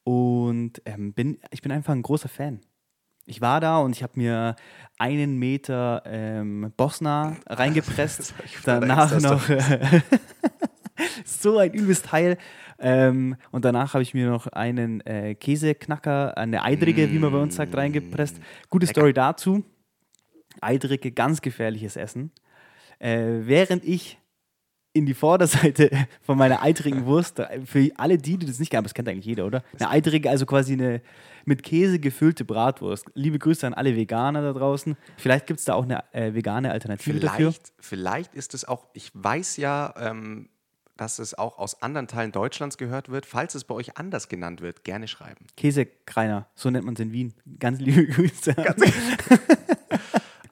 [0.04, 2.60] Und ähm, bin, ich bin einfach ein großer Fan.
[3.26, 4.56] Ich war da und ich habe mir
[4.96, 8.32] einen Meter ähm, Bosna reingepresst.
[8.64, 9.46] Danach noch
[11.24, 12.38] so ein übles Teil.
[12.78, 17.38] Ähm, und danach habe ich mir noch einen äh, Käseknacker, eine Eidrige, wie man bei
[17.38, 18.36] uns sagt, reingepresst.
[18.70, 19.64] Gute Story dazu.
[20.60, 22.32] Eidrige, ganz gefährliches Essen.
[22.98, 24.18] Äh, während ich
[24.92, 25.90] in die Vorderseite
[26.22, 29.26] von meiner eitrigen Wurst, für alle die, die das nicht kennen, aber das kennt eigentlich
[29.26, 29.62] jeder, oder?
[29.78, 31.02] Eine eitrige, also quasi eine
[31.44, 33.06] mit Käse gefüllte Bratwurst.
[33.14, 34.96] Liebe Grüße an alle Veganer da draußen.
[35.16, 37.52] Vielleicht gibt es da auch eine äh, vegane Alternative dafür.
[37.52, 40.48] Vielleicht, vielleicht ist es auch, ich weiß ja, ähm,
[40.98, 43.24] dass es auch aus anderen Teilen Deutschlands gehört wird.
[43.24, 45.46] Falls es bei euch anders genannt wird, gerne schreiben.
[45.56, 47.32] Käsekreiner, so nennt man es in Wien.
[47.58, 48.54] Ganz liebe Grüße.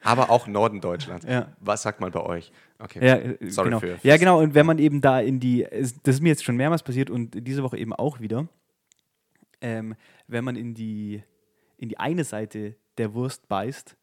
[0.03, 1.27] Aber auch Norden Deutschlands.
[1.29, 1.53] Ja.
[1.59, 2.53] Was sagt man bei euch?
[2.79, 3.05] Okay.
[3.05, 3.81] Ja, Sorry genau.
[3.81, 3.99] für.
[4.05, 4.41] ja, genau.
[4.41, 7.31] Und wenn man eben da in die, das ist mir jetzt schon mehrmals passiert und
[7.47, 8.47] diese Woche eben auch wieder,
[9.61, 9.97] ähm,
[10.29, 11.25] wenn man in die,
[11.77, 13.97] in die eine Seite der Wurst beißt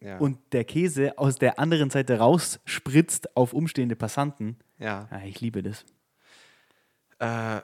[0.00, 0.16] Ja.
[0.16, 5.08] und der Käse aus der anderen Seite rausspritzt auf umstehende Passanten, ja.
[5.10, 5.84] ja, ich liebe das.
[7.18, 7.62] Äh,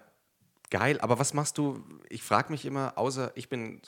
[0.71, 1.85] geil, aber was machst du?
[2.09, 3.81] Ich frage mich immer, außer ich bin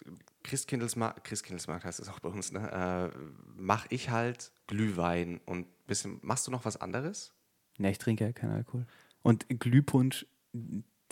[0.43, 3.13] Christkindlesmarkt, Christkindlesmarkt heißt es auch bei uns, ne?
[3.15, 3.19] Äh,
[3.57, 6.19] mach ich halt Glühwein und bisschen.
[6.23, 7.33] Machst du noch was anderes?
[7.79, 8.87] Ne, ich trinke ja keinen Alkohol.
[9.23, 10.27] Und Glühpunsch,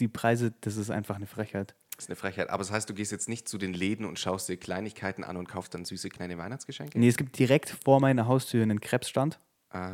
[0.00, 1.74] die Preise, das ist einfach eine Frechheit.
[1.96, 2.50] Das ist eine Frechheit.
[2.50, 5.36] Aber das heißt, du gehst jetzt nicht zu den Läden und schaust dir Kleinigkeiten an
[5.36, 6.98] und kaufst dann süße kleine Weihnachtsgeschenke?
[6.98, 9.40] Nee, es gibt direkt vor meiner Haustür einen Krebsstand.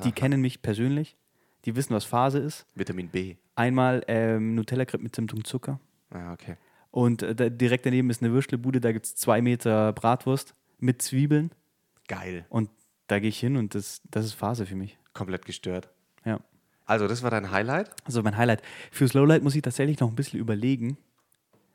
[0.05, 1.17] Die kennen mich persönlich.
[1.65, 2.67] Die wissen, was Phase ist.
[2.75, 3.37] Vitamin B.
[3.55, 5.81] Einmal ähm, Nutella-Crepe mit Zimt und Zucker.
[6.11, 6.57] Ah, okay.
[6.91, 11.03] Und äh, da, direkt daneben ist eine Würstelbude, da gibt es zwei Meter Bratwurst mit
[11.03, 11.51] Zwiebeln.
[12.07, 12.47] Geil.
[12.49, 12.71] Und
[13.07, 14.99] da gehe ich hin und das, das ist Phase für mich.
[15.13, 15.89] Komplett gestört.
[16.25, 16.41] Ja.
[16.87, 17.91] Also, das war dein Highlight.
[18.05, 18.63] Also mein Highlight.
[18.91, 20.99] Fürs Lowlight muss ich tatsächlich noch ein bisschen überlegen.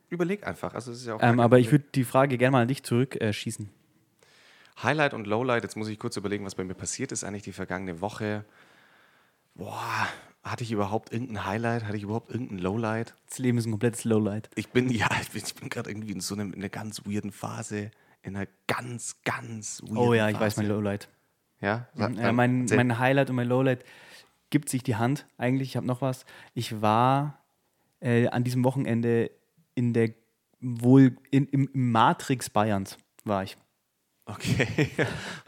[0.09, 0.73] Überleg einfach.
[0.75, 1.81] Also, es ist ja auch Ähm, aber ich Problem.
[1.81, 3.65] würde die Frage gerne mal an dich zurückschießen.
[3.65, 4.83] Äh.
[4.83, 7.51] Highlight und Lowlight, jetzt muss ich kurz überlegen, was bei mir passiert ist, eigentlich die
[7.51, 8.45] vergangene Woche.
[9.55, 10.07] Boah,
[10.43, 11.83] hatte ich überhaupt irgendein Highlight?
[11.85, 13.13] Hatte ich überhaupt irgendein Lowlight?
[13.27, 14.49] das Leben ist ein komplettes Lowlight.
[14.55, 17.31] Ich bin, ja, ich bin, bin gerade irgendwie in so einem, in einer ganz weirden
[17.31, 17.91] Phase.
[18.21, 20.45] In einer ganz, ganz weirden Oh ja, ich Phase.
[20.45, 21.09] weiß mein Lowlight.
[21.61, 23.83] Ja, Sag- Ja, mein, mein Highlight und mein Lowlight
[24.49, 25.25] gibt sich die Hand.
[25.37, 26.25] Eigentlich, ich habe noch was.
[26.53, 27.37] Ich war
[27.99, 29.29] äh, an diesem Wochenende
[29.75, 30.11] in der
[30.61, 33.55] wohl in, im, im Matrix Bayerns war ich.
[34.25, 34.89] Okay.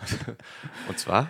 [0.87, 1.29] und zwar?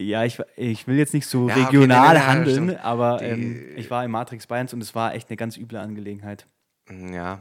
[0.00, 2.84] Ja, ich, ich will jetzt nicht so Ja, okay, regional nee, handeln, stimmt.
[2.84, 6.46] aber ähm, ich war im Matrix Bayerns und es war echt eine ganz üble Angelegenheit.
[6.88, 7.40] Ja,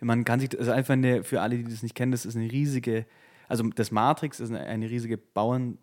[0.00, 2.50] Man kann sich, also einfach eine, für alle, die das nicht kennen, das ist eine
[2.52, 3.06] riesige,
[3.48, 5.78] also das Matrix ist eine, eine riesige Bauern,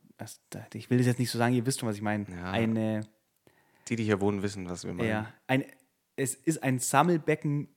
[0.74, 2.26] ich will das jetzt nicht so sagen, ihr wisst schon, was ich meine.
[2.30, 2.52] Ja.
[2.52, 3.02] Eine,
[3.89, 5.10] die, die hier wohnen, wissen, was wir meinen.
[5.10, 5.65] ja, ein,
[6.15, 7.68] es ist ein Sammelbecken,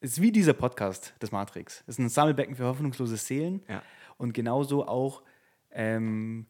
[0.00, 1.82] es ist wie dieser Podcast, das Matrix.
[1.86, 3.82] Es ist ein Sammelbecken für hoffnungslose Seelen Ja.
[4.18, 5.22] und genauso auch
[5.72, 6.46] ähm,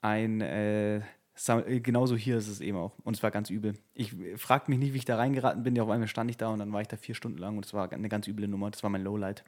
[0.00, 2.98] ein, äh, äh, genauso hier ist es eben auch.
[3.04, 3.74] Und es war ganz übel.
[3.94, 5.76] Ich frage mich nicht, wie ich da reingeraten bin.
[5.76, 7.64] Ja, auf einmal stand ich da und dann war ich da vier Stunden lang und
[7.64, 8.70] es war eine ganz üble Nummer.
[8.70, 9.44] Das war mein Lowlight.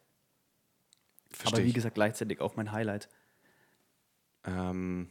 [1.31, 3.09] Versteh Aber wie gesagt, gleichzeitig auch mein Highlight.
[4.45, 5.09] Ähm,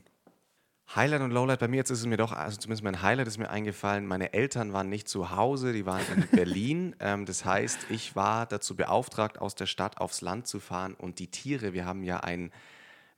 [0.96, 3.38] Highlight und Lowlight, bei mir jetzt ist es mir doch, also zumindest mein Highlight ist
[3.38, 6.96] mir eingefallen, meine Eltern waren nicht zu Hause, die waren in Berlin.
[7.00, 11.20] Ähm, das heißt, ich war dazu beauftragt, aus der Stadt aufs Land zu fahren und
[11.20, 12.52] die Tiere, wir haben ja ein,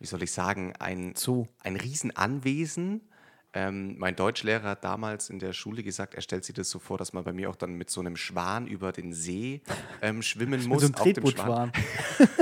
[0.04, 1.48] wie soll ich sagen, ein, Zoo.
[1.64, 3.08] ein Riesenanwesen.
[3.54, 6.98] Ähm, mein Deutschlehrer hat damals in der Schule gesagt, er stellt sich das so vor,
[6.98, 9.62] dass man bei mir auch dann mit so einem Schwan über den See
[10.02, 10.82] ähm, schwimmen muss.
[10.82, 11.72] so einem auf dem Tretbootschwan.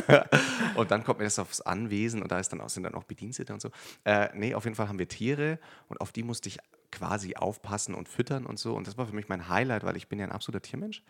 [0.76, 3.04] und dann kommt mir das aufs Anwesen und da ist dann auch, sind dann auch
[3.04, 3.70] Bedienstete und so.
[4.06, 6.58] Äh, nee, auf jeden Fall haben wir Tiere und auf die musste ich
[6.92, 8.74] quasi aufpassen und füttern und so.
[8.74, 11.04] Und das war für mich mein Highlight, weil ich bin ja ein absoluter Tiermensch.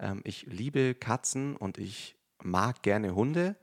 [0.00, 3.54] Ähm, ich liebe Katzen und ich mag gerne Hunde.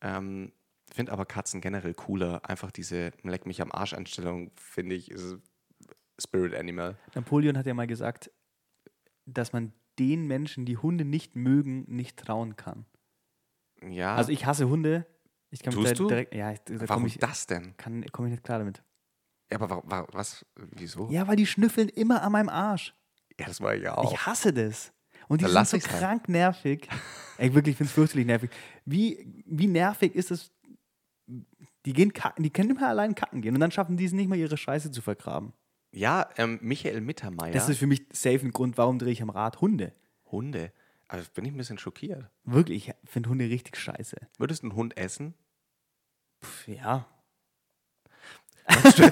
[0.00, 0.52] Ähm,
[0.96, 2.48] finde aber Katzen generell cooler.
[2.48, 5.36] Einfach diese Leck mich am Arsch-Einstellung, finde ich, ist
[6.20, 6.96] Spirit Animal.
[7.14, 8.30] Napoleon hat ja mal gesagt,
[9.26, 12.86] dass man den Menschen, die Hunde nicht mögen, nicht trauen kann.
[13.88, 15.06] Ja, Also ich hasse Hunde,
[15.50, 16.08] Ich kann Tust da du?
[16.08, 17.76] direkt, ja, da Warum komme ich, das denn?
[17.76, 18.82] kann- komm ich nicht klar damit.
[19.50, 20.44] Ja, aber wa wa was?
[20.56, 21.08] Wieso?
[21.10, 22.94] Ja, weil die schnüffeln immer an meinem Arsch.
[23.38, 24.12] Ja, das war ich ja auch.
[24.12, 24.92] Ich hasse das.
[25.28, 26.00] Und die Dann sind so halt.
[26.00, 26.88] krank nervig.
[27.38, 28.50] Ey, wirklich, ich finde es fürchterlich nervig.
[28.84, 30.50] Wie, wie nervig ist es?
[31.86, 34.28] Die gehen kacken, die können immer allein kacken gehen und dann schaffen die es nicht
[34.28, 35.52] mal, ihre Scheiße zu vergraben.
[35.92, 37.52] Ja, ähm, Michael Mittermeier.
[37.52, 39.94] Das ist für mich safe ein Grund, warum drehe ich am Rad Hunde.
[40.30, 40.72] Hunde.
[41.08, 42.28] Also bin ich ein bisschen schockiert.
[42.44, 44.16] Wirklich, ich finde Hunde richtig scheiße.
[44.38, 45.34] Würdest du einen Hund essen?
[46.44, 47.06] Pff, ja.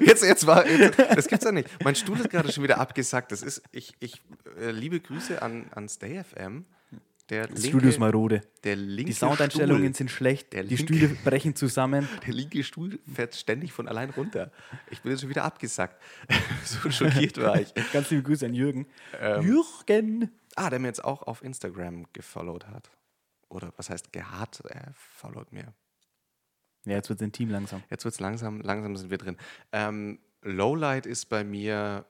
[0.00, 1.68] Jetzt, jetzt war, jetzt, das gibt's ja nicht.
[1.84, 3.32] Mein Stuhl ist gerade schon wieder abgesackt.
[3.32, 4.22] Das ist, ich, ich
[4.58, 6.64] äh, liebe Grüße an, an Stay FM.
[7.30, 8.42] Der linke, Studio ist marode.
[8.64, 12.08] der linke Die Soundeinstellungen Stuhl, sind schlecht, Der die linke- Stühle brechen zusammen.
[12.26, 14.50] der linke Stuhl fährt ständig von allein runter.
[14.90, 16.02] Ich bin jetzt schon wieder abgesackt.
[16.64, 17.72] so schockiert war ich.
[17.92, 18.86] Ganz liebe Grüße an Jürgen.
[19.20, 20.30] Ähm, Jürgen!
[20.56, 22.90] Ah, der mir jetzt auch auf Instagram gefollowt hat.
[23.48, 24.60] Oder was heißt gehat?
[24.68, 25.72] Er followt mir.
[26.84, 27.82] Ja, jetzt wird es intim langsam.
[27.90, 29.36] Jetzt wird es langsam, langsam sind wir drin.
[29.72, 32.06] Ähm, Lowlight ist bei mir.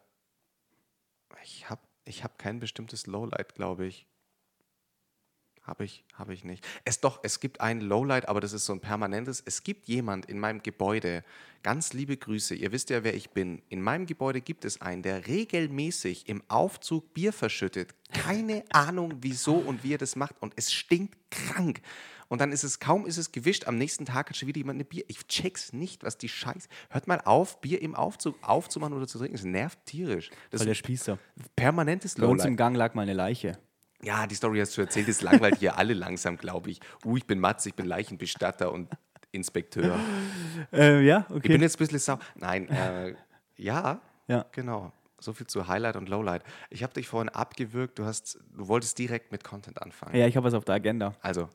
[1.42, 4.06] Ich habe ich hab kein bestimmtes Lowlight, glaube ich.
[5.62, 6.66] Habe ich, habe ich nicht.
[6.85, 9.42] Es doch, es gibt ein Lowlight, aber das ist so ein permanentes.
[9.44, 11.23] Es gibt jemand in meinem Gebäude,
[11.62, 13.61] ganz liebe Grüße, ihr wisst ja, wer ich bin.
[13.68, 17.94] In meinem Gebäude gibt es einen, der regelmäßig im Aufzug Bier verschüttet.
[18.12, 20.35] Keine Ahnung, wieso und wie er das macht.
[20.40, 21.83] Und es stinkt krank.
[22.29, 24.77] Und dann ist es, kaum ist es gewischt, am nächsten Tag hat schon wieder jemand
[24.77, 25.05] eine Bier.
[25.09, 26.68] Ich check's nicht, was die Scheiße.
[26.88, 29.35] Hört mal auf, Bier im Aufzug aufzumachen oder zu trinken.
[29.35, 30.31] Es nervt tierisch.
[30.51, 31.18] Das Voll der Spießer.
[31.37, 32.46] ein permanentes Bei uns Lowlight.
[32.46, 33.59] im Gang lag mal eine Leiche.
[34.03, 36.81] Ja, die Story hast du erzählt, es langweilt hier alle langsam, glaube ich.
[37.05, 38.89] Uh, ich bin Matz, ich bin Leichenbestatter und
[39.33, 39.99] Inspekteur.
[40.73, 41.49] Äh, ja, Ich okay.
[41.49, 42.19] bin jetzt ein bisschen sau.
[42.35, 43.15] Nein, äh,
[43.57, 44.47] ja, Ja.
[44.53, 44.93] genau.
[45.19, 46.43] So viel zu Highlight und Lowlight.
[46.71, 50.17] Ich habe dich vorhin abgewürgt, du, hast, du wolltest direkt mit Content anfangen.
[50.17, 51.15] ja, ich habe was auf der Agenda.
[51.21, 51.49] Also,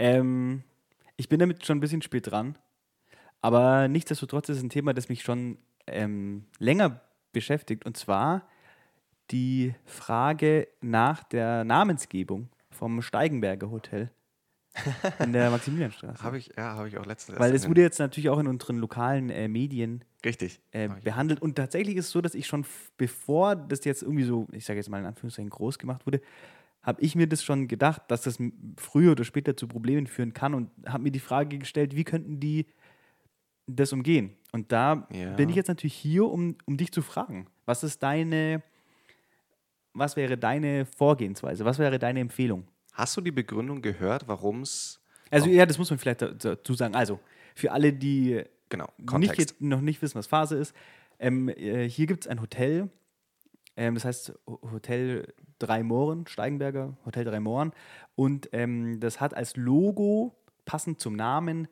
[0.00, 0.64] Ähm,
[1.16, 2.56] ich bin damit schon ein bisschen spät dran.
[3.40, 7.00] Aber nichtsdestotrotz ist es ein Thema, das mich schon ähm, länger
[7.32, 7.86] beschäftigt.
[7.86, 8.48] Und zwar
[9.30, 14.10] die Frage nach der Namensgebung vom Steigenberger Hotel
[15.18, 16.22] in der Maximilianstraße.
[16.22, 18.78] habe ich, ja, habe ich auch letztens Weil es wurde jetzt natürlich auch in unseren
[18.78, 20.60] lokalen äh, Medien Richtig.
[20.70, 21.42] äh, behandelt.
[21.42, 22.64] Und tatsächlich ist es so, dass ich schon,
[22.96, 26.20] bevor das jetzt irgendwie so, ich sage jetzt mal in Anführungszeichen, groß gemacht wurde,
[26.82, 28.38] habe ich mir das schon gedacht, dass das
[28.76, 32.38] früher oder später zu Problemen führen kann und habe mir die Frage gestellt, wie könnten
[32.38, 32.66] die
[33.66, 34.36] das umgehen?
[34.52, 35.34] Und da Ja.
[35.34, 37.48] bin ich jetzt natürlich hier, um, um dich zu fragen.
[37.66, 38.62] Was ist deine,
[39.98, 41.64] was wäre deine Vorgehensweise?
[41.64, 42.66] Was wäre deine Empfehlung?
[42.92, 45.00] Hast du die Begründung gehört, warum es.
[45.30, 46.94] Also, ja, das muss man vielleicht dazu sagen.
[46.94, 47.20] Also,
[47.54, 50.74] für alle, die Genau, nicht, noch nicht wissen, was Phase ist,
[51.18, 52.90] ähm, äh, hier gibt es ein Hotel,
[53.76, 57.72] ähm, das heißt Ho- Hotel Drei Mohren, Steigenberger Hotel Drei Mohren.
[58.14, 61.66] Und ähm, das hat als Logo, passend zum Namen,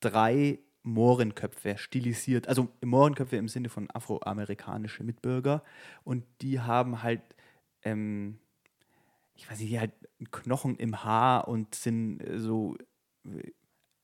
[0.00, 2.48] drei Mohrenköpfe stilisiert.
[2.48, 5.62] Also Mohrenköpfe im Sinne von afroamerikanische Mitbürger.
[6.04, 7.22] Und die haben halt,
[7.84, 8.38] ähm,
[9.34, 9.92] ich weiß nicht, die halt
[10.30, 12.76] Knochen im Haar und sind äh, so
[13.24, 13.50] äh,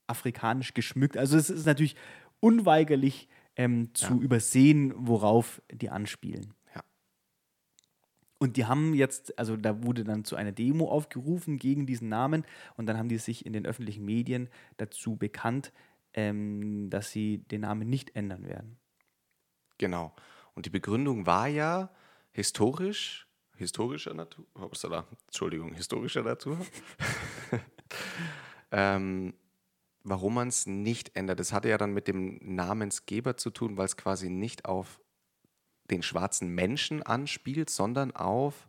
[0.07, 1.17] afrikanisch geschmückt.
[1.17, 1.95] Also es ist natürlich
[2.39, 4.19] unweigerlich ähm, zu Ja.
[4.21, 6.53] übersehen, worauf die anspielen.
[6.75, 6.83] Ja.
[8.39, 12.45] Und die haben jetzt, also da wurde dann zu einer Demo aufgerufen gegen diesen Namen
[12.77, 15.73] und dann haben die sich in den öffentlichen Medien dazu bekannt,
[16.13, 18.77] ähm, dass sie den Namen nicht ändern werden.
[19.77, 20.13] Genau.
[20.55, 21.91] Und die Begründung war ja
[22.31, 23.27] historisch,
[23.59, 26.57] historischer Natur, upsala, Entschuldigung, historischer Natur,
[28.71, 29.33] ähm,
[30.03, 31.41] warum man es nicht ändert.
[31.41, 35.01] Das hatte ja dann mit dem Namensgeber zu tun, weil es quasi nicht auf
[35.91, 38.68] den schwarzen Menschen anspielt, sondern auf,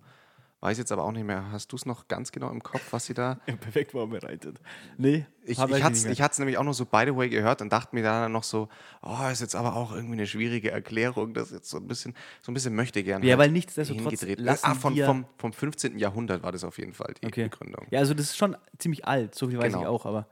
[0.60, 3.06] weiß jetzt aber auch nicht mehr, hast du es noch ganz genau im Kopf, was
[3.06, 4.60] sie da Perfekt vorbereitet.
[4.98, 5.82] Nee, ich, ich, mehr.
[5.82, 5.94] hatte
[6.32, 8.68] es nämlich auch noch so by the way gehört und dachte mir dann noch so,
[9.02, 12.52] oh, ist jetzt aber auch irgendwie eine schwierige Erklärung, das jetzt so ein bisschen, so
[12.52, 13.22] ein bisschen möchte gern.
[13.22, 15.98] Ja, weil nichtsdestotrotz lassen ah, von, vom, vom 15.
[15.98, 17.44] Jahrhundert war das auf jeden Fall die Okay.
[17.44, 17.86] Begründung.
[17.90, 19.80] Ja, also das ist schon ziemlich alt, so viel weiß Genau.
[19.82, 20.26] ich auch, aber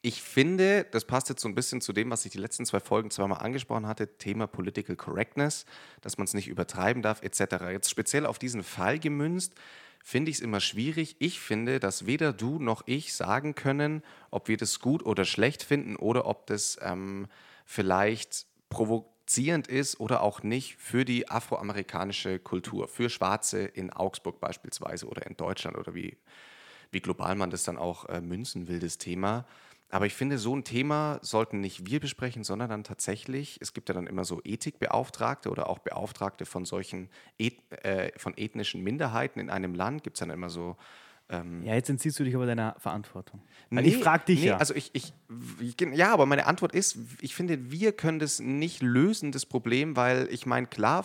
[0.00, 2.78] Ich finde, das passt jetzt so ein bisschen zu dem, was ich die letzten zwei
[2.78, 5.66] Folgen zweimal angesprochen hatte, Thema Political Correctness,
[6.02, 7.64] dass man es nicht übertreiben darf, etc.
[7.70, 9.54] Jetzt speziell auf diesen Fall gemünzt,
[10.04, 11.16] finde ich es immer schwierig.
[11.18, 15.64] Ich finde, dass weder du noch ich sagen können, ob wir das gut oder schlecht
[15.64, 17.26] finden oder ob das ähm,
[17.66, 25.06] vielleicht provozierend ist oder auch nicht für die afroamerikanische Kultur, für Schwarze in Augsburg beispielsweise
[25.08, 26.16] oder in Deutschland oder wie,
[26.92, 29.44] wie global man das dann auch äh, münzen will, das Thema.
[29.90, 33.88] Aber ich finde, so ein Thema sollten nicht wir besprechen, sondern dann tatsächlich, es gibt
[33.88, 39.40] ja dann immer so Ethikbeauftragte oder auch Beauftragte von solchen Eth äh, von ethnischen Minderheiten
[39.40, 40.76] in einem Land, gibt es dann immer so
[41.30, 43.42] Ähm, Ja, jetzt entziehst du dich aber deiner Verantwortung.
[43.70, 44.56] Weil ich frage dich nee, ja.
[44.56, 45.12] Also ich, ich,
[45.92, 50.28] ja, aber meine Antwort ist, ich finde, wir können das nicht lösen, das Problem, weil
[50.30, 51.04] ich meine, klar,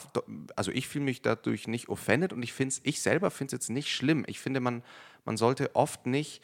[0.55, 3.69] also ich fühle mich dadurch nicht offended und ich finde ich selber finde es jetzt
[3.69, 4.23] nicht schlimm.
[4.27, 4.81] Ich finde, man,
[5.25, 6.41] man sollte oft nicht,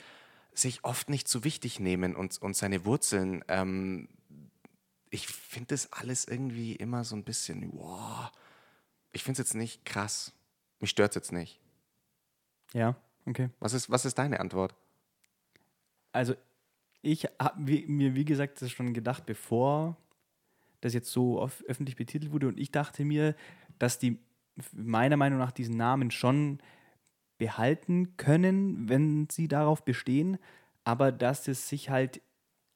[0.54, 3.44] sich oft nicht zu wichtig nehmen und, und seine Wurzeln.
[3.48, 4.10] Ähm,
[5.10, 8.32] ich finde das alles irgendwie immer so ein bisschen, wow.
[9.12, 10.34] Ich finde es jetzt nicht krass.
[10.80, 11.60] Mich stört es jetzt nicht.
[12.74, 13.50] ja, okay.
[13.60, 14.76] Was ist, was ist deine Antwort?
[16.12, 16.36] Also
[17.02, 19.98] ich habe mir, wie gesagt, das schon gedacht, bevor
[20.82, 22.48] das jetzt so öffentlich betitelt wurde.
[22.48, 23.36] Und ich dachte mir,
[23.78, 24.18] dass die
[24.74, 26.60] meiner Meinung nach diesen Namen schon
[27.40, 30.38] behalten können, wenn sie darauf bestehen,
[30.86, 32.22] aber dass es sich halt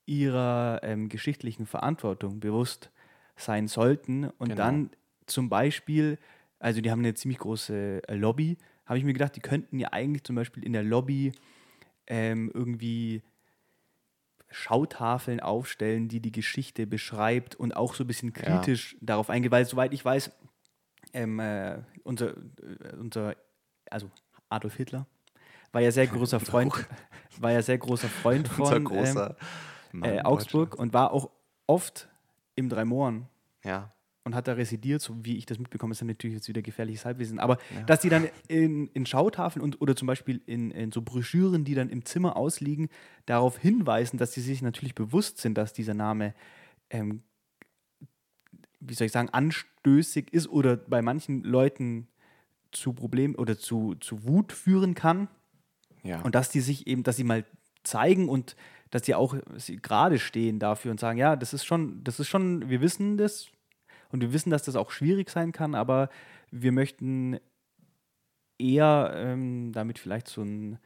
[0.08, 2.92] ihrer ähm, geschichtlichen Verantwortung bewusst
[3.38, 4.60] sein sollten und Genau.
[4.60, 4.92] dann
[5.28, 6.20] zum Beispiel,
[6.60, 9.90] also die haben eine ziemlich große äh, Lobby, habe ich mir gedacht, die könnten ja
[9.94, 11.34] eigentlich zum Beispiel in der Lobby
[12.08, 13.24] ähm, irgendwie
[14.50, 18.68] Schautafeln aufstellen, die die Geschichte beschreibt und auch so ein bisschen Ja.
[18.68, 20.32] kritisch darauf eingeht, weil soweit ich weiß,
[21.14, 23.36] ähm, äh, unser, äh, unser,
[23.90, 24.12] also
[24.54, 25.08] Adolf Hitler
[25.72, 26.74] war ja sehr großer Freund,
[27.40, 29.36] war ja sehr großer Freund von großer
[29.94, 31.30] ähm, äh, Augsburg und war auch
[31.68, 32.10] oft
[32.56, 33.28] im Dreimohren
[33.64, 33.92] Ja.
[34.24, 37.06] und hat da residiert, so wie ich das mitbekomme, ist dann natürlich jetzt wieder gefährliches
[37.06, 37.40] Halbwissen.
[37.40, 41.64] Aber dass die dann in, in Schautafeln und oder zum Beispiel in, in so Broschüren,
[41.64, 42.90] die dann im Zimmer ausliegen,
[43.26, 46.36] darauf hinweisen, dass sie sich natürlich bewusst sind, dass dieser Name,
[46.92, 47.24] ähm,
[48.80, 52.08] wie soll ich sagen, anstößig ist oder bei manchen Leuten
[52.74, 55.28] zu Problemen oder zu, zu Wut führen kann.
[56.04, 56.22] Ja.
[56.22, 57.46] Und dass die sich eben, dass sie mal
[57.84, 58.56] zeigen und
[58.90, 62.28] dass die auch sie gerade stehen dafür und sagen, ja, das ist schon, das ist
[62.28, 63.48] schon, wir wissen das
[64.12, 66.10] und wir wissen, dass das auch schwierig sein kann, aber
[66.52, 67.40] wir möchten
[68.60, 70.78] eher ähm, damit vielleicht so ein,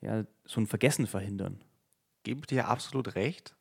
[0.00, 1.62] ja, so ein Vergessen verhindern.
[2.22, 3.54] gebe dir absolut recht,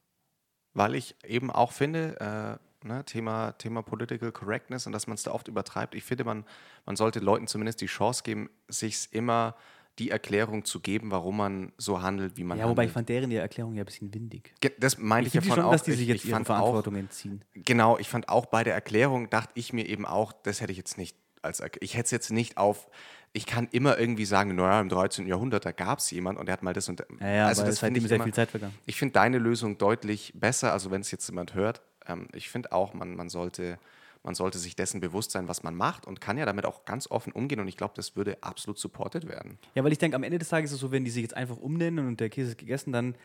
[0.74, 5.24] weil ich eben auch finde, äh, ne, Thema, Thema Political Correctness und dass man es
[5.24, 5.96] da oft übertreibt.
[5.96, 6.46] Ich finde, man,
[6.86, 9.56] man sollte Leuten zumindest die Chance geben, sich immer
[10.00, 12.94] die Erklärung zu geben, warum man so handelt, wie man Ja, wobei ich handelt.
[12.94, 14.54] fand deren ja Erklärung ja ein bisschen windig.
[14.80, 15.72] Das meinte ich, Ich ja von schon, auch.
[15.72, 17.44] dass die ich, sich jetzt ich auch, Verantwortung entziehen.
[17.54, 20.78] Genau, ich fand auch bei der Erklärung, dachte ich mir eben auch, das hätte ich
[20.78, 22.90] jetzt nicht als, ich hätte es jetzt nicht auf,
[23.34, 25.28] ich kann immer irgendwie sagen, naja, im 13.
[25.28, 27.80] Jahrhundert, da gab es jemand und der hat mal das und Ja, ja, also das
[27.80, 28.74] finde ich ist sehr immer, viel Zeit vergangen.
[28.86, 31.82] Ich finde deine Lösung deutlich besser, also wenn es jetzt jemand hört.
[32.08, 33.78] Ähm, ich finde auch, man, man, sollte,
[34.24, 37.10] man sollte sich dessen bewusst sein, was man macht und kann ja damit auch ganz
[37.10, 39.58] offen umgehen und ich glaube, das würde absolut supported werden.
[39.76, 41.36] Ja, weil ich denke, am Ende des Tages ist es so, wenn die sich jetzt
[41.36, 43.16] einfach umnennen und der Käse ist gegessen, dann,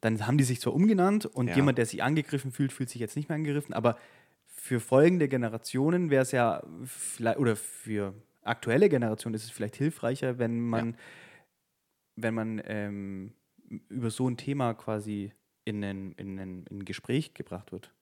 [0.00, 1.56] dann haben die sich zwar umgenannt und Ja.
[1.56, 3.96] jemand, der sich angegriffen fühlt, fühlt sich jetzt nicht mehr angegriffen, aber
[4.46, 10.38] für folgende Generationen wäre es ja vielleicht, oder für aktuelle Generationen ist es vielleicht hilfreicher,
[10.38, 10.96] wenn man,
[12.16, 13.32] wenn man ähm,
[13.88, 15.32] über so ein Thema quasi
[15.66, 17.92] in ein, in, ein, in ein Gespräch gebracht wird.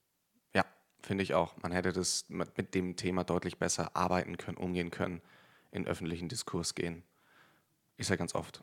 [0.55, 0.65] Ja,
[1.03, 1.57] finde ich auch.
[1.63, 5.21] Man hätte das mit mit dem Thema deutlich besser arbeiten können, umgehen können,
[5.73, 7.03] in öffentlichen Diskurs gehen.
[7.97, 8.63] Ist ja ganz oft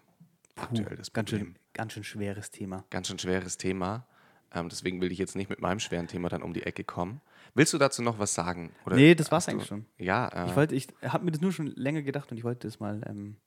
[0.55, 1.47] aktuell das Ganz Problem.
[1.47, 2.85] schön, ganz schön schweres Thema.
[2.89, 4.05] Ganz schön schweres Thema.
[4.53, 7.21] Ähm, deswegen will ich jetzt nicht mit meinem schweren Thema dann um die Ecke kommen.
[7.55, 8.71] Willst du dazu noch was sagen?
[8.85, 9.85] Oder Nee, das war's hast du- eigentlich schon.
[9.97, 12.67] Ja, äh, Ich wollte, ich habe mir das nur schon länger gedacht und ich wollte
[12.67, 13.37] das mal ähm,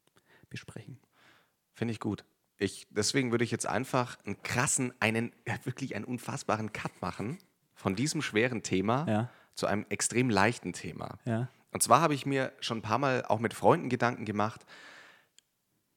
[0.50, 0.98] besprechen.
[1.74, 2.24] Finde ich gut.
[2.58, 5.32] Ich, deswegen würde ich jetzt einfach einen krassen, einen,
[5.64, 7.38] wirklich einen unfassbaren Cut machen
[7.74, 9.30] von diesem schweren Thema Ja.
[9.54, 11.18] zu einem extrem leichten Thema.
[11.24, 11.48] Ja.
[11.72, 14.64] Und zwar habe ich mir schon ein paar Mal auch mit Freunden Gedanken gemacht.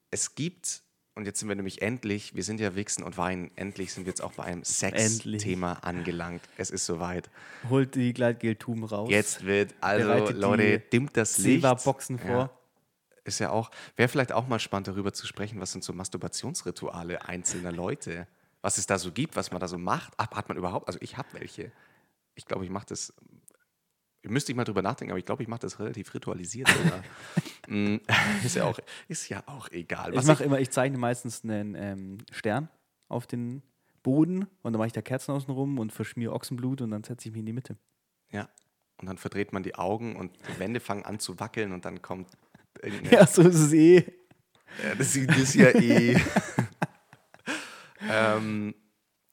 [0.10, 0.82] Es gibt,
[1.14, 4.10] und jetzt sind wir nämlich endlich, wir sind ja Wichsen und Weinen, endlich sind wir
[4.12, 6.42] jetzt auch bei einem Sex-Thema angelangt.
[6.58, 7.30] Es ist soweit.
[7.70, 9.10] Holt die Gleitgel-Tum raus.
[9.12, 11.62] Jetzt wird, also Leute, dimmt das Licht.
[11.62, 12.30] Seva-Boxen vor.
[12.30, 12.50] Ja.
[13.28, 17.26] Ist ja auch, wäre vielleicht auch mal spannend darüber zu sprechen, was sind so Masturbationsrituale
[17.26, 18.26] einzelner Leute,
[18.62, 20.14] was es da so gibt, was man da so macht.
[20.16, 21.74] Ach, hat man überhaupt, also ich habe welche.
[22.36, 23.14] Ich glaube, ich mache das,
[24.24, 27.04] müsste ich mal drüber nachdenken, aber ich glaube, ich mache das relativ ritualisiert sogar.
[27.70, 27.98] Mm,
[28.46, 30.16] ist, ja auch, ist ja auch egal.
[30.16, 32.70] Ich mache immer, ich zeichne meistens einen ähm, Stern
[33.10, 33.62] auf den
[34.04, 37.28] Boden und dann mache ich da Kerzen außen rum und verschmiere Ochsenblut und dann setze
[37.28, 37.76] ich mich in die Mitte.
[38.32, 38.48] ja.
[39.00, 42.02] Und dann verdreht man die Augen und die Wände fangen an zu wackeln und dann
[42.02, 42.30] kommt
[42.84, 44.04] irgendeine Ja, so ist es eh.
[44.84, 46.20] Ja, das ist ja eh.
[48.10, 48.76] ähm,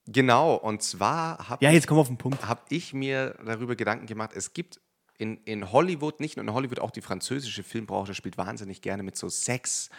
[0.07, 2.46] genau, und zwar habe Ja, jetzt komm auf den Punkt.
[2.46, 4.80] hab ich mir darüber Gedanken gemacht, es gibt
[5.18, 9.16] in, in Hollywood, nicht nur in Hollywood, auch die französische Filmbranche spielt wahnsinnig gerne mit
[9.16, 9.90] so Sex.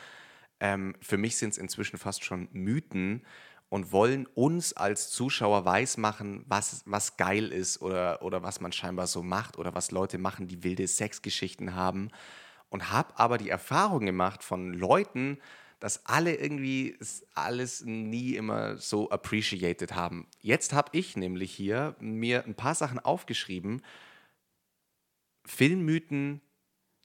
[0.59, 3.25] Ähm, für mich sind es inzwischen fast schon Mythen
[3.69, 9.07] und wollen uns als Zuschauer weismachen, was, was geil ist oder, oder was man scheinbar
[9.07, 12.09] so macht oder was Leute machen, die wilde Sexgeschichten haben.
[12.75, 15.39] Und habe aber die Erfahrung gemacht von Leuten,
[15.79, 20.27] dass alle irgendwie es alles nie immer so appreciated haben.
[20.41, 23.81] Jetzt habe ich nämlich hier mir ein paar Sachen aufgeschrieben.
[25.45, 26.41] Filmmythen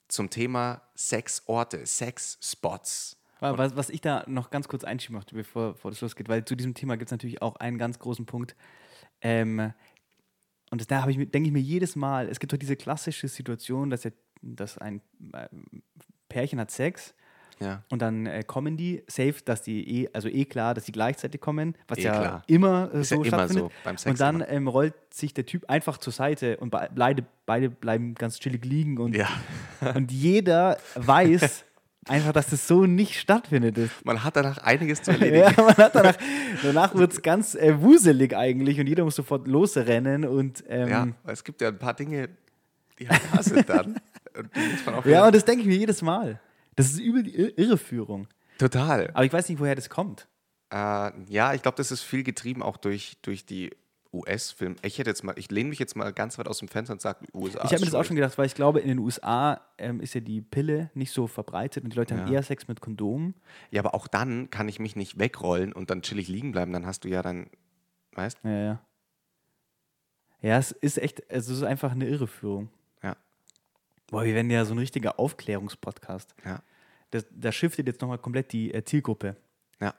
[0.09, 3.15] zum Thema Sexorte, Sexspots.
[3.39, 6.57] Was, was ich da noch ganz kurz einschieben möchte, bevor, bevor das losgeht, weil zu
[6.57, 8.57] diesem Thema gibt es natürlich auch einen ganz großen Punkt.
[9.21, 9.71] Ähm,
[10.69, 14.03] und da ich, denke ich mir jedes Mal, es gibt doch diese klassische Situation, dass,
[14.03, 15.01] er, dass ein
[15.33, 15.47] äh,
[16.29, 17.13] Pärchen hat Sex
[17.59, 17.83] Ja.
[17.91, 21.39] und dann äh, kommen die, safe, dass die eh, also eh klar, dass die gleichzeitig
[21.41, 22.43] kommen, was Eh ja klar.
[22.47, 23.63] immer äh, Ist ja so immer stattfindet.
[23.65, 26.89] so, beim Sex und dann ähm, rollt sich der Typ einfach zur Seite und be
[26.95, 29.27] beide, beide bleiben ganz chillig liegen und, Ja.
[29.95, 31.65] und jeder weiß
[32.07, 33.77] einfach, dass das so nicht stattfindet.
[34.05, 35.43] Man hat danach einiges zu erledigen.
[35.55, 36.17] ja, man hat danach,
[36.63, 41.07] danach wird es ganz äh, wuselig eigentlich und jeder muss sofort losrennen und ähm, Ja,
[41.27, 42.29] es gibt ja ein paar Dinge,
[42.97, 43.99] die halt da sind dann.
[45.05, 46.39] Ja, und das denke ich mir jedes Mal.
[46.75, 48.27] Das ist übel die Ir Irreführung.
[48.57, 49.09] total.
[49.13, 50.27] Aber ich weiß nicht, woher das kommt.
[50.71, 53.71] Äh, ja, ich glaube, das ist viel getrieben auch durch, durch die
[54.13, 54.75] US-Film.
[54.83, 57.01] Ich hätte jetzt mal, ich lehne mich jetzt mal ganz weit aus dem Fenster und
[57.01, 57.59] sage, USA.
[57.63, 60.13] ich habe mir das auch schon gedacht, weil ich glaube, in den USA ähm, ist
[60.13, 62.33] ja die Pille nicht so verbreitet und die Leute haben Ja.
[62.35, 63.33] eher Sex mit Kondom.
[63.69, 66.71] Ja, aber auch dann kann ich mich nicht wegrollen und dann chillig liegen bleiben.
[66.73, 67.49] Dann hast du ja dann,
[68.13, 68.81] weißt Ja, ja.
[70.41, 72.69] Ja, es ist echt, es ist einfach eine Irreführung.
[74.11, 76.35] Boah, wir werden ja so ein richtiger Aufklärungspodcast.
[76.45, 76.61] Ja.
[77.11, 79.37] Das, da shiftet jetzt nochmal komplett die äh, Zielgruppe.
[79.79, 79.95] Ja,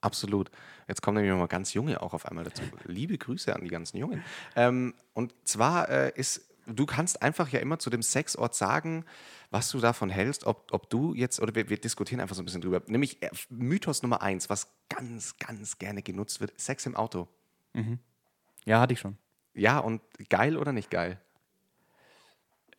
[0.00, 0.50] absolut.
[0.88, 2.62] Jetzt kommen nämlich nochmal ganz Junge auch auf einmal dazu.
[2.84, 4.22] Liebe Grüße an die ganzen Jungen.
[4.56, 9.04] Ähm, und zwar äh, ist, du kannst einfach ja immer zu dem Sexort sagen,
[9.50, 12.46] was du davon hältst, ob, ob du jetzt, oder wir, wir diskutieren einfach so ein
[12.46, 12.82] bisschen drüber.
[12.88, 17.28] Nämlich äh, Mythos Nummer eins, was ganz, ganz gerne genutzt wird: Sex im Auto.
[18.64, 19.16] Ja, hatte ich schon.
[19.54, 21.20] Ja, und geil oder nicht geil?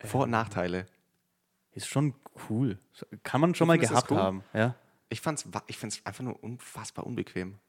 [0.04, 0.86] Vor- und Nachteile.
[1.72, 2.14] Ist schon
[2.50, 2.78] cool.
[3.24, 4.18] Kann man schon mal findest das gehabt cool?
[4.18, 4.44] haben.
[4.54, 4.76] Ja.
[5.10, 7.60] Ich fand's, ich find's einfach nur unfassbar unbequem.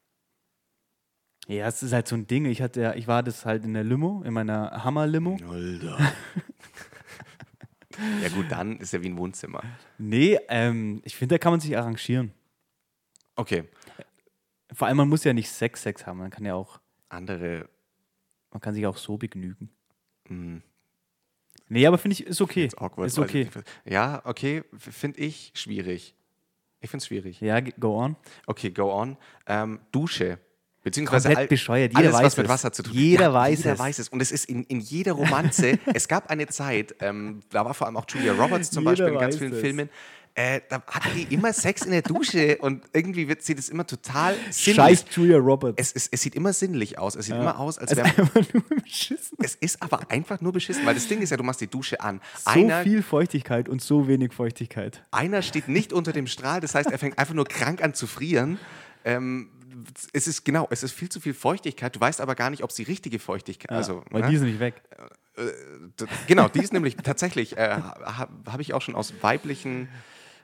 [1.47, 2.45] Ja, es ist halt so ein Ding.
[2.45, 5.37] Ich hatte ja, ich war das halt in der Limo, in meiner Hammer-Limo.
[5.49, 5.97] Alter.
[8.21, 9.63] ja, gut, dann ist ja wie ein Wohnzimmer.
[9.97, 12.33] Nee, ähm, ich finde, da kann man sich arrangieren.
[13.35, 13.63] Okay,
[14.73, 16.19] Vor allem, man muss ja nicht Sex, Sex haben.
[16.19, 17.69] Man kann ja auch, andere.
[18.51, 19.69] man kann sich auch so begnügen.
[20.27, 20.57] mm,
[21.69, 22.65] Nee, aber finde ich, ist okay.
[22.65, 23.43] It's awkward, ist ich okay.
[23.45, 23.57] nicht.
[23.85, 26.15] Ja, okay, finde ich schwierig.
[26.81, 27.39] Ich finde es schwierig.
[27.41, 28.15] Ja, go on.
[28.47, 29.17] Okay, go on.
[29.47, 30.39] Ähm, Dusche.
[30.81, 31.91] Beziehungsweise Komplett all- bescheuert.
[31.91, 32.51] Jeder alles, weiß was mit es.
[32.51, 33.79] Wasser zu tun Jeder ja, weiß jeder es.
[33.79, 34.09] weiß es.
[34.09, 35.77] Und es ist in, in jeder Romanze.
[35.93, 39.13] es gab eine Zeit, ähm, da war vor allem auch Julia Roberts zum Jeder Beispiel
[39.13, 39.59] in ganz vielen es.
[39.59, 39.89] Filmen.
[40.35, 43.85] Äh, da hatte die immer Sex in der Dusche und irgendwie wird, sieht es immer
[43.85, 44.75] total sinnlich.
[44.75, 45.75] Scheiß Julia Roberts.
[45.77, 47.15] Es, es, es sieht immer sinnlich aus.
[47.15, 47.41] Es sieht Ja.
[47.41, 48.07] immer aus, als wäre.
[48.07, 49.37] ist einfach nur beschissen.
[49.41, 51.99] Es ist aber einfach nur beschissen, weil das Ding ist ja, du machst die Dusche
[51.99, 52.21] an.
[52.37, 55.03] So einer, viel Feuchtigkeit und so wenig Feuchtigkeit.
[55.11, 58.07] einer steht nicht unter dem Strahl, das heißt, er fängt einfach nur krank an zu
[58.07, 58.59] frieren.
[59.03, 59.49] Ähm,
[60.13, 61.95] es ist genau, es ist viel zu viel Feuchtigkeit.
[61.95, 63.71] Du weißt aber gar nicht, ob es die richtige Feuchtigkeit.
[63.75, 64.29] also, weil ne?
[64.29, 64.81] die sind nicht weg.
[65.99, 69.87] D- genau, die ist nämlich tatsächlich, äh, habe hab ich auch schon aus weiblichen,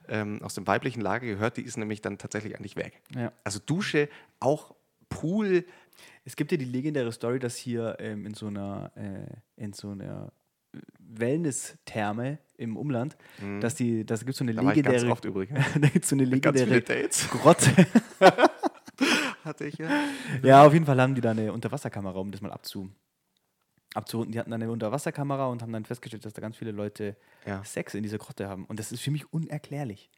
[0.09, 3.01] ähm, aus dem weiblichen Lager gehört, die ist nämlich dann tatsächlich eigentlich weg.
[3.15, 3.31] Ja.
[3.43, 4.75] Also Dusche, auch
[5.09, 5.65] Pool,
[6.25, 9.91] Es gibt ja die legendäre Story, dass hier ähm, in so einer, äh, in so
[9.91, 10.31] einer
[10.99, 13.15] Wellness-Therme im Umland,
[13.61, 14.57] dass die, das gibt so eine Mhm.
[14.57, 15.59] da war ich ganz legendäre, oft übrigens.
[15.79, 16.81] da gibt so eine legendäre
[17.29, 17.87] Grotte.
[19.45, 19.89] hatte ich ja.
[20.41, 22.89] ja, auf jeden Fall haben die da eine Unterwasserkamera, um das mal abzu,
[23.95, 24.31] abzurunden.
[24.33, 27.63] Die hatten da eine Unterwasserkamera und haben dann festgestellt, dass da ganz viele Leute Ja.
[27.63, 28.65] Sex in dieser Grotte haben.
[28.65, 30.09] Und das ist für mich unerklärlich.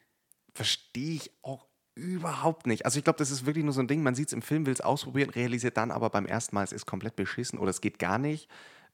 [0.53, 2.85] Verstehe ich auch überhaupt nicht.
[2.85, 4.65] Also ich glaube, das ist wirklich nur so ein Ding, man sieht es im Film,
[4.65, 7.81] will es ausprobieren, realisiert dann aber beim ersten Mal, es ist komplett beschissen oder es
[7.81, 8.49] geht gar nicht.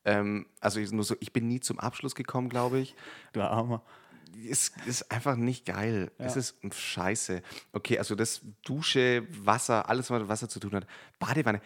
[0.06, 2.96] Ähm, also ich- nur so, ich bin nie zum Abschluss gekommen, glaube ich.
[3.34, 3.84] Du Armer.
[4.50, 6.12] Es ist einfach nicht geil.
[6.18, 7.44] Es ist scheiße.
[7.72, 10.88] Okay, also das Dusche, Wasser, alles, was mit Wasser zu tun hat.
[11.20, 11.62] Badewanne.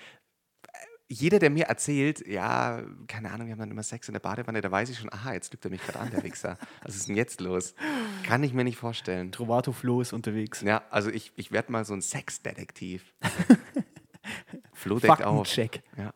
[1.09, 4.59] Jeder, der mir erzählt, ja, keine Ahnung, wir haben dann immer Sex in der Badewanne,
[4.59, 6.57] da weiß ich schon, aha, jetzt lügt er mich gerade an, der Wichser.
[6.83, 7.75] Was ist denn jetzt los?
[8.23, 9.31] Kann ich mir nicht vorstellen.
[9.31, 10.61] Trovato Flo ist unterwegs.
[10.61, 13.13] Ja, also ich, ich werde mal so ein Sexdetektiv.
[14.73, 15.47] Flo deckt auf.
[15.47, 15.81] Faktencheck.
[15.97, 16.13] Ja.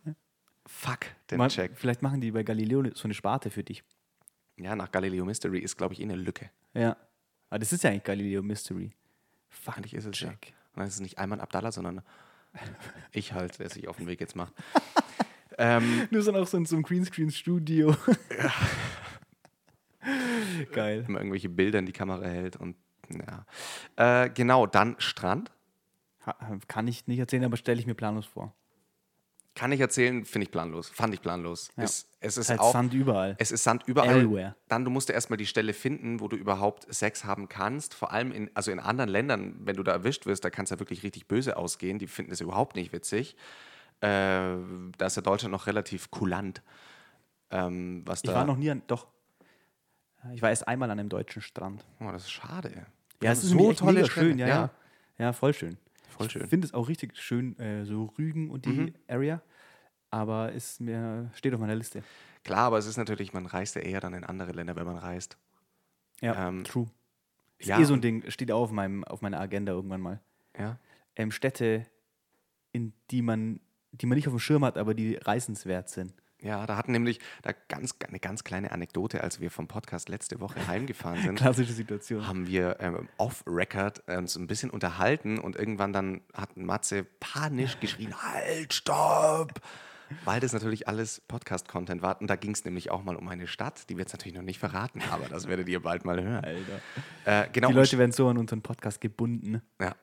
[0.66, 1.00] Fuck,
[1.30, 1.72] den Mal- Check.
[1.76, 3.84] Vielleicht machen die bei Galileo so eine Sparte für dich.
[4.58, 6.50] Ja, nach Galileo Mystery ist, glaube ich, eh eine Lücke.
[6.74, 6.98] Ja.
[7.50, 8.92] Aber das ist ja eigentlich Galileo Mystery.
[9.66, 10.30] Eigentlich ist es ja.
[10.30, 10.54] Check.
[10.74, 12.02] Und dann ist es nicht Ayman Abdallah, sondern
[13.12, 14.54] ich halt, der sich auf den Weg jetzt macht.
[15.58, 17.96] ähm, Nur so auch so in so einem Greenscreen-Studio.
[20.72, 21.06] Geil.
[21.08, 22.76] immer irgendwelche Bilder in die Kamera hält und
[23.10, 23.46] ja.
[24.24, 25.52] Äh, genau, dann Strand.
[26.26, 26.38] Ha-
[26.68, 28.56] Kann ich nicht erzählen, aber stelle ich mir planlos vor.
[29.54, 30.90] Kann ich erzählen, finde ich planlos.
[30.90, 31.72] Fand ich planlos.
[31.76, 31.84] Ja.
[31.84, 33.36] Es, es ist Halt auch, Sand überall.
[33.38, 34.22] Es ist Sand überall.
[34.22, 34.56] Everywhere.
[34.70, 37.94] Dann, du musst ja erstmal die Stelle finden, wo du überhaupt Sex haben kannst.
[37.94, 40.70] Vor allem in, also in anderen Ländern, wenn du da erwischt wirst, da kann es
[40.70, 42.00] ja wirklich richtig böse ausgehen.
[42.00, 43.36] Die finden es überhaupt nicht witzig.
[44.00, 46.62] Äh, da ist ja Deutschland noch relativ kulant.
[47.52, 49.08] Ähm, was Ich da, war noch nie an, doch.
[50.34, 51.84] Ich war erst einmal an einem deutschen Strand.
[52.00, 52.86] oh, das ist schade.
[53.22, 54.70] Ja, es ist so toll schön, ja, ja.
[55.18, 55.78] Ja, voll schön.
[56.12, 56.44] Voll schön.
[56.44, 58.94] Ich finde es auch richtig schön, äh, so Rügen und die Mhm.
[59.08, 59.42] Area.
[60.10, 62.04] Aber ist mir, steht auf meiner Liste.
[62.44, 64.98] Klar, aber es ist natürlich, man reist ja eher dann in andere Länder, wenn man
[64.98, 65.38] reist.
[66.22, 66.88] Ja, Ähm, true.
[67.58, 70.20] Ist ja, eh so ein Ding, steht auch auf, meinem, auf meiner Agenda irgendwann mal.
[70.58, 70.78] Ja.
[71.16, 71.86] Ähm, Städte,
[72.72, 73.60] in die man,
[73.92, 76.14] die man nicht auf dem Schirm hat, aber die reisenswert sind.
[76.42, 80.40] Ja, da hatten nämlich da ganz, eine ganz kleine Anekdote, als wir vom Podcast letzte
[80.40, 81.36] Woche heimgefahren sind.
[81.36, 82.28] Klassische Situation.
[82.28, 88.16] haben wir ähm, off-Record uns ein bisschen unterhalten und irgendwann dann hat Matze panisch geschrien,
[88.24, 89.62] halt, stopp!
[90.26, 92.20] Weil das natürlich alles Podcast-Content war.
[92.20, 94.44] Und da ging es nämlich auch mal um eine Stadt, die wir jetzt natürlich noch
[94.44, 96.44] nicht verraten, aber das werdet ihr bald mal hören.
[96.44, 96.82] Alter.
[97.46, 99.62] Äh, genau, Die Leute werden so an unseren Podcast gebunden.
[99.80, 99.96] ja.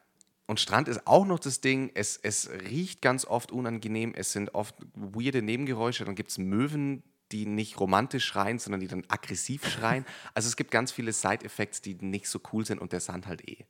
[0.48, 4.54] Und Strand ist auch noch das Ding, es, es riecht ganz oft unangenehm, es sind
[4.54, 9.68] oft weirde Nebengeräusche, dann gibt es Möwen, die nicht romantisch schreien, sondern die dann aggressiv
[9.68, 10.06] schreien.
[10.32, 13.46] Also es gibt ganz viele Side-Effects, die nicht so cool sind und der Sand halt
[13.46, 13.66] eh.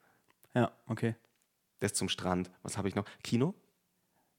[0.55, 1.16] Ja, okay.
[1.81, 2.49] Das zum Strand.
[2.62, 3.07] Was habe ich noch?
[3.24, 3.55] Kino?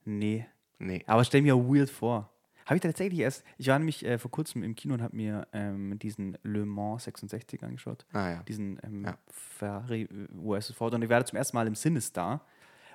[0.05, 0.47] Nee.
[0.77, 1.03] Nee.
[1.07, 2.31] Aber stell mir weird vor.
[2.69, 5.47] Habe ich tatsächlich erst, ich war nämlich äh, vor kurzem im Kino und habe mir
[5.53, 8.05] ähm, diesen Le Mans 66 angeschaut.
[8.13, 8.43] Ah ja.
[8.43, 9.17] Diesen ähm, Ja.
[9.31, 10.07] Ferrari,
[10.55, 10.99] es fordert.
[10.99, 12.45] Und ich war da zum ersten Mal im Cinestar.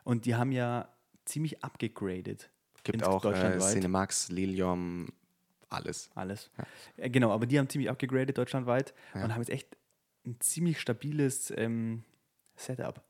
[0.04, 0.88] Und die haben ja
[1.24, 2.50] ziemlich abgegradet.
[2.84, 3.58] Gibt auch äh.
[3.58, 5.08] Cinemax, Lilium,
[5.70, 6.08] alles.
[6.14, 6.52] Alles.
[6.96, 9.76] Äh, genau, aber die haben ziemlich abgegradet deutschlandweit und haben jetzt echt
[10.24, 12.04] ein ziemlich stabiles ähm,
[12.54, 13.02] Setup.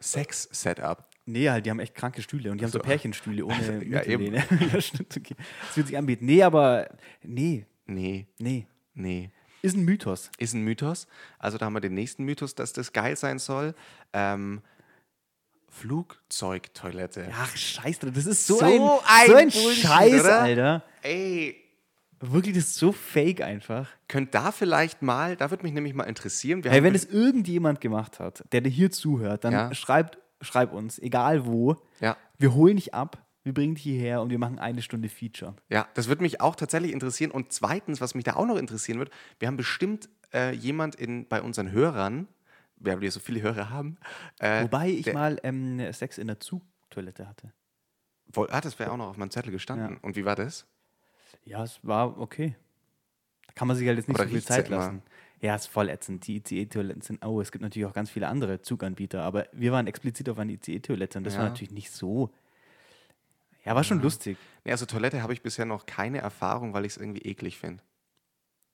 [0.00, 1.07] Sex-Setup.
[1.28, 2.82] Nee, halt, die haben echt kranke Stühle und die haben so so.
[2.84, 4.32] Pärchenstühle ohne Ja, eben.
[4.32, 4.44] Mittellehne.
[4.72, 5.34] ja, stimmt, okay.
[5.66, 6.24] Das wird sich anbieten.
[6.26, 6.88] Nee, aber
[7.22, 8.66] nee, Nee, nee.
[8.94, 9.30] nee.
[9.62, 10.30] Ist ein Mythos.
[10.38, 11.06] Ist ein Mythos.
[11.38, 13.74] Also da haben wir den nächsten Mythos, dass das geil sein soll.
[14.12, 14.60] Ähm,
[15.70, 17.28] Flugzeugtoilette.
[17.32, 20.40] Ach, scheiße, das ist so, So ein, ein so ein Bullshit, Scheiß, oder?
[20.40, 20.82] Alter.
[21.02, 21.56] Ey,
[22.20, 23.88] Wirklich, das ist so fake einfach.
[24.08, 26.64] könnt da vielleicht mal, da würde mich nämlich mal interessieren.
[26.64, 29.72] Wir Hey, wenn es irgendjemand gemacht hat, der dir hier zuhört, dann Ja.
[29.74, 31.76] schreibt, schreib uns, egal wo.
[32.00, 35.54] ja, Wir holen dich ab, wir bringen dich hierher und wir machen eine Stunde Feature.
[35.68, 37.30] Ja, das würde mich auch tatsächlich interessieren.
[37.30, 41.26] Und zweitens, was mich da auch noch interessieren wird, wir haben bestimmt äh, jemand in,
[41.28, 42.28] bei unseren Hörern,
[42.76, 43.96] wir so viele Hörer haben.
[44.38, 47.52] Äh, Wobei ich der- mal ähm, Sex in der Zugtoilette hatte.
[48.32, 49.94] Woll, ah, das wäre auch noch auf meinem Zettel gestanden.
[49.94, 49.98] Ja.
[50.02, 50.66] Und wie war das?
[51.44, 52.54] Ja, es war okay.
[53.46, 55.00] Da kann man sich halt jetzt nicht Aber so viel ja Zeit immer.
[55.40, 56.26] Ja, ist voll ätzend.
[56.26, 59.86] Die ICE-Toiletten sind, oh, es gibt natürlich auch ganz viele andere Zuganbieter, aber wir waren
[59.86, 61.48] explizit auf eine ICE-Toilette und das war Ja.
[61.50, 62.30] natürlich nicht so.
[63.64, 64.36] Ja, war schon lustig.
[64.64, 67.82] Nee, also Toilette habe ich bisher noch keine Erfahrung, weil ich es irgendwie eklig finde.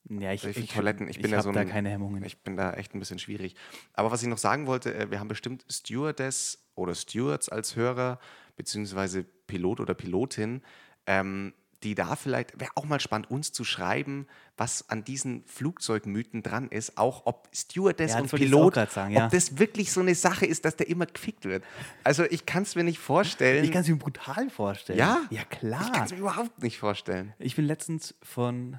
[0.09, 2.23] Ja, ich, Ich ich, finde Toiletten, ich bin ja hab so ein, da keine Hemmungen.
[2.25, 3.57] Ich bin da echt ein bisschen schwierig.
[3.95, 8.19] Aber was ich noch sagen wollte, äh, wir haben bestimmt Stewardess oder Stewards als Hörer,
[8.57, 10.63] beziehungsweise Pilot oder Pilotin,
[11.07, 11.55] ähm,
[11.85, 14.27] die da vielleicht, wäre auch mal spannend, uns zu schreiben,
[14.57, 19.27] was an diesen Flugzeugmythen dran ist, auch ob Stewardess Ja, und Pilot, sagen, ja.
[19.27, 21.63] ob das wirklich so eine Sache ist, dass der immer gefickt wird.
[22.03, 23.65] Also ich kann es mir nicht vorstellen.
[23.65, 24.99] ich kann es mir brutal vorstellen.
[24.99, 25.21] ja?
[25.31, 25.83] Ja, klar.
[25.85, 27.35] Ich kann es mir überhaupt nicht vorstellen.
[27.39, 28.79] Ich bin letztens von,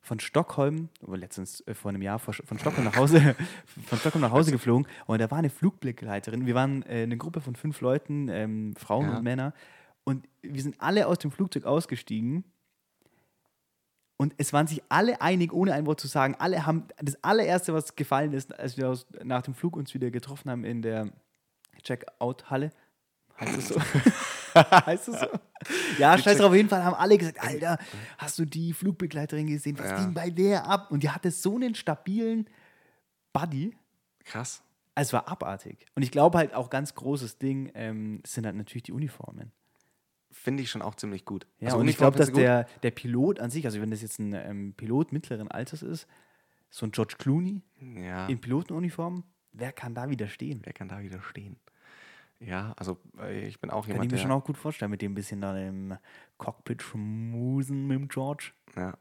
[0.00, 3.34] von Stockholm, oder letztens äh, vor einem Jahr vor, von Stockholm nach Hause,
[3.86, 6.46] von Stockholm nach Hause geflogen und da war eine Flugbegleiterin.
[6.46, 9.16] Wir waren äh, eine Gruppe von fünf Leuten, ähm, Frauen Ja.
[9.18, 9.52] und Männer,
[10.06, 12.44] und wir sind alle aus dem Flugzeug ausgestiegen.
[14.16, 16.36] Und es waren sich alle einig, ohne ein Wort zu sagen.
[16.38, 20.10] Alle haben das allererste, was gefallen ist, als wir aus, nach dem Flug uns wieder
[20.10, 21.10] getroffen haben in der
[21.82, 22.70] Checkout-Halle.
[23.38, 23.80] Heißt das so?
[24.54, 25.26] heißt das so?
[25.98, 27.76] Ja, scheiß drauf, auf jeden Fall haben alle gesagt, Alter,
[28.16, 29.78] hast du die Flugbegleiterin gesehen?
[29.78, 29.96] Was Ja.
[29.98, 30.90] ging bei der ab?
[30.90, 32.48] Und die hatte so einen stabilen
[33.34, 33.76] Buddy.
[34.24, 34.62] Krass.
[34.94, 35.84] Also es war abartig.
[35.94, 39.52] Und ich glaube halt auch ganz großes Ding ähm, sind halt natürlich die Uniformen.
[40.30, 41.46] Finde ich schon auch ziemlich gut.
[41.58, 44.18] Ja, Also und ich glaube, dass der, der Pilot an sich, also wenn das jetzt
[44.18, 46.06] ein ähm, Pilot mittleren Alters ist,
[46.70, 48.26] so ein George Clooney Ja.
[48.26, 50.60] in Pilotenuniform, wer kann da widerstehen?
[50.64, 51.56] Wer kann da wieder stehen?
[52.38, 55.00] Ja, also äh, ich bin auch Kann ich jemand, mir schon auch gut vorstellen, mit
[55.00, 55.96] dem bisschen da im
[56.36, 58.52] Cockpit schmusen mit dem George.
[58.76, 58.98] Ja.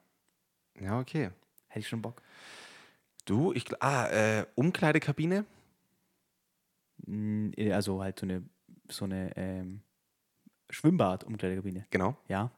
[0.80, 1.32] ja, okay.
[1.68, 2.22] Hätte ich schon Bock.
[3.26, 3.66] Du, ich.
[3.84, 5.44] Ah, äh, Umkleidekabine?
[7.08, 8.44] Mm, Also halt so eine,
[8.88, 9.82] so eine ähm,
[10.76, 11.86] Schwimmbad-Umkleidekabine.
[11.90, 12.16] Genau.
[12.28, 12.52] Ja,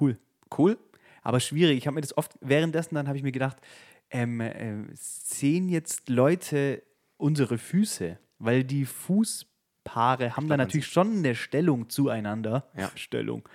[0.00, 0.18] cool.
[0.56, 0.78] Cool.
[1.22, 1.78] Aber schwierig.
[1.78, 3.56] Ich habe mir das oft, währenddessen dann habe ich mir gedacht,
[4.10, 6.82] ähm, äh, sehen jetzt Leute
[7.16, 8.18] unsere Füße?
[8.38, 8.86] Weil die
[9.84, 12.68] Paare haben da natürlich schon eine Stellung zueinander.
[12.76, 12.90] Ja.
[12.96, 13.48] Stellung.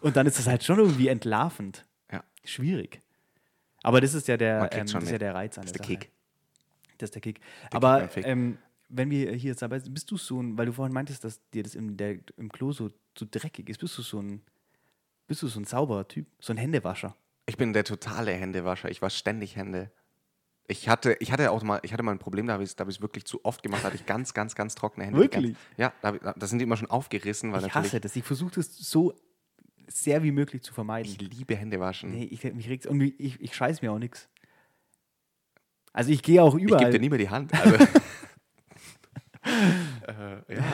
[0.00, 1.84] Und dann ist das halt schon irgendwie entlarvend.
[2.12, 2.22] Ja.
[2.44, 3.00] Schwierig.
[3.82, 5.88] Aber das ist ja der, ähm, das ist ja der Reiz an Das der ist
[5.88, 6.06] der Sache.
[6.06, 6.12] Kick.
[6.98, 7.40] Das ist der Kick.
[7.70, 8.26] beim Aber Fick.
[8.26, 8.58] ähm,
[8.88, 11.40] wenn wir hier jetzt dabei sind, bist du so ein, weil du vorhin meintest, dass
[11.50, 14.42] dir das im, der, im Klo so, so dreckig ist, bist du so ein,
[15.26, 17.16] bist du so ein sauberer Typ, so ein Händewascher?
[17.46, 18.90] Ich bin der totale Händewascher.
[18.90, 19.90] Ich wasche ständig Hände.
[20.68, 22.76] Ich hatte, ich hatte auch mal, ich hatte mal ein Problem, da habe ich es
[22.76, 25.20] hab wirklich zu oft gemacht, da hatte ich ganz, ganz, ganz trockene Hände.
[25.20, 25.54] Wirklich?
[25.54, 28.16] Ganz, ja, da, sind die immer schon aufgerissen, weil Ich hasse das.
[28.16, 29.14] Ich versuche das so
[29.86, 31.10] sehr wie möglich zu vermeiden.
[31.10, 32.10] ich liebe Hände waschen.
[32.10, 34.28] nee, ich, mich regt's und ich, ich scheiß mir auch nichts.
[35.92, 36.90] Also ich gehe auch ich gebe überall.
[36.90, 37.54] dir nie mehr die Hand.
[37.54, 37.86] Also,
[40.06, 40.64] äh, ja,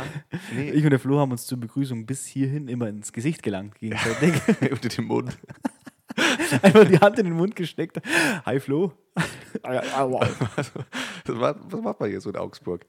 [0.54, 3.78] nee, Ich und der Flo haben uns zur Begrüßung bis hierhin immer ins Gesicht gelangt
[3.78, 4.34] gegenseitig.
[4.70, 5.36] unter dem Mund.
[6.62, 8.00] Einfach die Hand in den Mund gesteckt.
[8.44, 8.92] Hi Flo.
[11.26, 12.86] War, was macht man hier so in Augsburg?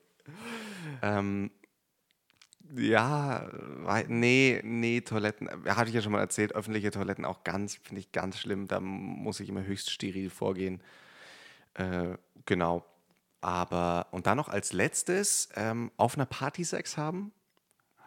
[1.02, 1.52] Ähm,
[2.76, 3.50] ja,
[4.08, 8.12] nee, nee, Toiletten, hatte ich ja schon mal erzählt, öffentliche Toiletten auch ganz, finde ich
[8.12, 8.68] ganz schlimm.
[8.68, 10.82] Da muss ich immer höchst steril vorgehen.
[11.76, 12.86] Äh, genau.
[13.44, 17.34] Aber, und dann noch als letztes, ähm, auf einer Party Sex haben.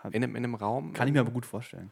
[0.05, 0.93] In einem, in einem Raum.
[0.93, 1.91] Kann ich mir aber gut vorstellen.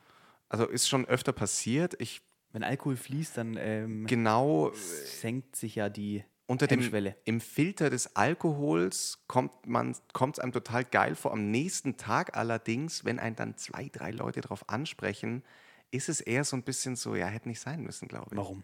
[0.48, 1.94] Also ist schon öfter passiert.
[2.00, 2.22] Ich
[2.52, 7.16] Wenn Alkohol fließt, dann ähm, genau senkt sich ja die unter dem Hemmschwelle.
[7.24, 11.32] im Filter des Alkohols kommt man kommt es einem total geil vor.
[11.32, 15.42] Am nächsten Tag allerdings, wenn einen dann zwei, drei Leute darauf ansprechen,
[15.90, 18.36] ist es eher so ein bisschen so, ja, hätte nicht sein müssen, glaube ich.
[18.36, 18.62] Warum?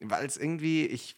[0.00, 1.16] Weil es irgendwie, ich,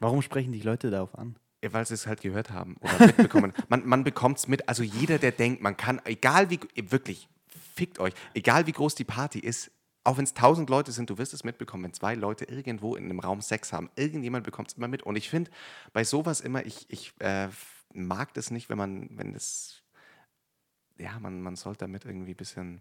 [0.00, 1.36] Warum sprechen dich Leute darauf an?
[1.62, 3.52] Ja, weil sie es halt gehört haben oder mitbekommen.
[3.68, 4.68] man man bekommt es mit.
[4.68, 7.28] Also jeder, der denkt, man kann, egal wie, wirklich,
[7.74, 9.70] fickt euch, egal wie groß die Party ist,
[10.04, 13.04] auch wenn es tausend Leute sind, du wirst es mitbekommen, wenn zwei Leute irgendwo in
[13.04, 15.02] einem Raum Sex haben, irgendjemand bekommt es immer mit.
[15.02, 15.50] Und ich finde
[15.92, 17.48] bei sowas immer, ich, ich äh,
[17.92, 19.82] mag das nicht, wenn man, wenn das,
[20.98, 22.80] ja, man, man sollte damit irgendwie ein bisschen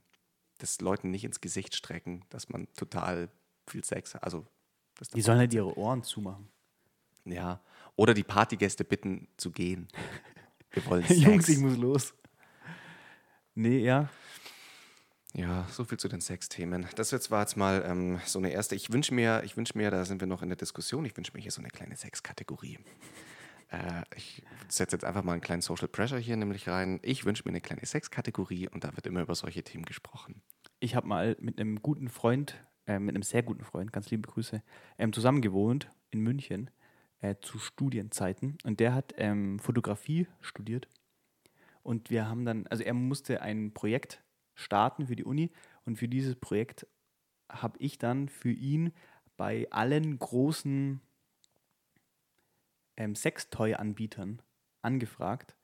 [0.60, 3.30] das Leuten nicht ins Gesicht strecken, dass man total
[3.68, 4.24] viel Sex hat.
[4.24, 4.46] Also,
[5.14, 6.50] Die sollen halt ihre Ohren zumachen.
[7.26, 7.62] ja.
[8.00, 9.90] Oder die Partygäste bitten zu gehen.
[10.72, 11.20] Wir wollen Sex.
[11.20, 12.14] Jungs, ich muss los.
[13.56, 14.10] Nee, ja.
[15.34, 16.88] Ja, so viel zu den Sexthemen.
[16.96, 18.74] Das jetzt war jetzt mal ähm, so eine erste.
[18.76, 21.34] Ich wünsche mir, ich wünsche mir, da sind wir noch in der Diskussion, ich wünsche
[21.34, 22.80] mir hier so eine kleine Sexkategorie.
[23.68, 27.02] Äh, ich setze jetzt einfach mal einen kleinen Social Pressure hier nämlich rein.
[27.04, 30.42] Ich wünsche mir eine kleine Sexkategorie und da wird immer über solche Themen gesprochen.
[30.80, 32.56] Ich habe mal mit einem guten Freund,
[32.88, 34.64] äh, mit einem sehr guten Freund, ganz liebe Grüße,
[34.98, 36.70] ähm, zusammen gewohnt in München
[37.22, 38.58] äh, zu Studienzeiten.
[38.64, 40.88] Und der hat ähm, Fotografie studiert.
[41.84, 44.24] Und wir haben dann, also er musste ein Projekt
[44.56, 45.52] starten für die Uni.
[45.86, 46.86] Und für dieses Projekt
[47.52, 48.92] habe ich dann für ihn
[49.38, 51.02] bei allen großen
[52.98, 54.42] ähm, Sextoy-Anbietern
[54.82, 55.56] angefragt,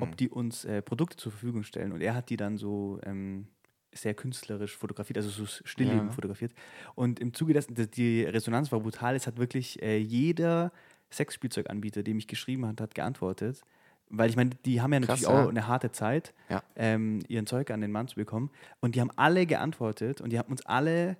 [0.00, 1.92] ob die uns äh, Produkte zur Verfügung stellen.
[1.92, 3.48] Und er hat die dann so ähm,
[3.92, 6.12] sehr künstlerisch fotografiert, also so Stillleben Ja.
[6.12, 6.52] fotografiert.
[6.94, 9.14] Und im Zuge dessen, die Resonanz war brutal.
[9.16, 10.72] Es hat wirklich äh, jeder
[11.12, 13.62] Sexspielzeuganbieter, dem ich geschrieben hat, hat geantwortet.
[14.08, 15.48] Weil ich meine, die haben ja Krass, natürlich auch ja.
[15.48, 16.62] eine harte Zeit, Ja.
[16.74, 18.50] ähm, ihren Zeug an den Mann zu bekommen.
[18.80, 21.16] Und die haben alle geantwortet und die haben uns alle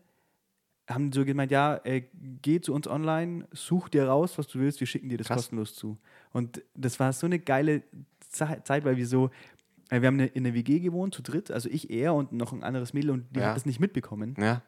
[0.89, 2.03] haben so gemeint, ja, äh,
[2.43, 5.37] geh zu uns online, such dir raus, was du willst, wir schicken dir das Krass.
[5.37, 5.99] kostenlos zu.
[6.33, 7.85] Und das war so eine geile
[8.29, 9.31] Ze- Zeit, weil wir so,
[9.91, 12.65] äh, wir haben in der WG gewohnt, zu dritt, also ich, er und noch ein
[12.65, 13.51] anderes Mädel und die Ja.
[13.51, 14.35] hat das nicht mitbekommen.
[14.41, 14.63] Ja,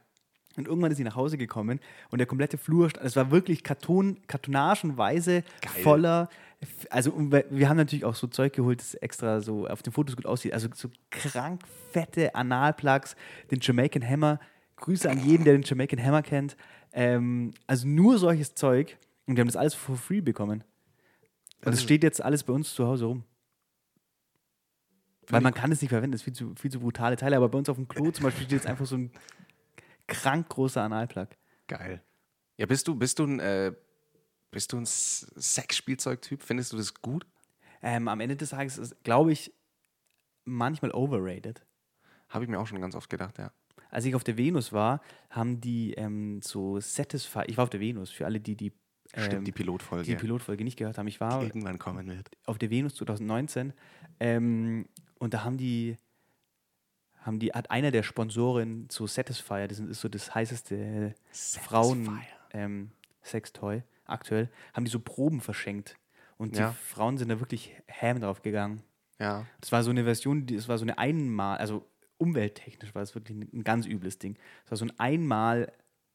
[0.57, 1.81] Und irgendwann ist sie nach Hause gekommen
[2.11, 5.83] und der komplette Flur, stand- es war wirklich Karton, kartonagenweise Geil.
[5.83, 6.29] voller,
[6.91, 10.27] also wir haben natürlich auch so Zeug geholt, das extra so auf den Fotos gut
[10.27, 13.17] aussieht, also so krank fette Analplugs,
[13.51, 14.41] den Jamaican Hammer,
[14.77, 16.57] Grüße an jeden, der den Jamaican Hammer kennt,
[16.93, 20.65] ähm, also nur solches Zeug und wir haben das alles for free bekommen.
[21.65, 23.25] Und es ist- steht jetzt alles bei uns zu Hause rum.
[25.29, 27.49] Weil man kann es nicht verwenden, das ist viel zu, viel zu brutale Teile, aber
[27.49, 29.11] bei uns auf dem Klo zum Beispiel steht jetzt einfach so ein
[30.13, 31.29] krank großer Analplug.
[31.69, 32.03] geil.
[32.59, 33.73] Ja, bist du, bist du ein, äh,
[34.51, 36.43] bist du ein Sexspielzeugtyp?
[36.43, 37.27] Findest du das gut?
[37.83, 39.53] Ähm, am Ende des Tages ist, glaube ich,
[40.45, 41.65] manchmal overrated.
[42.29, 43.53] Habe ich mir auch schon ganz oft gedacht, ja.
[43.91, 45.01] Als ich auf der Venus war,
[45.31, 47.43] haben die ähm, so Satisfy.
[47.47, 48.73] Ich war auf der Venus, für alle, die die,
[49.15, 50.05] ähm, Stimmt, die Pilotfolge.
[50.05, 51.09] die Pilotfolge nicht gehört haben.
[51.09, 52.31] Ich war die irgendwann kommen wird.
[52.47, 53.73] auf der Venus 2019
[54.21, 54.87] ähm,
[55.19, 55.97] und da haben die,
[57.23, 62.37] haben die, hat einer der Sponsoren so Satisfyer, das ist so das heißeste Frauen Satisfyer.
[62.53, 62.91] ähm,
[63.23, 65.97] Sextoy aktuell, haben die so Proben verschenkt.
[66.37, 66.71] Und Ja.
[66.71, 68.83] die Frauen sind da wirklich ham drauf gegangen.
[69.21, 69.47] Ja.
[69.61, 71.87] Das war so eine Version, die, das war so eine einmal, also
[72.19, 74.37] umwelttechnisch war es wirklich ein, ganz übles Ding.
[74.65, 75.73] Das war so ein einmal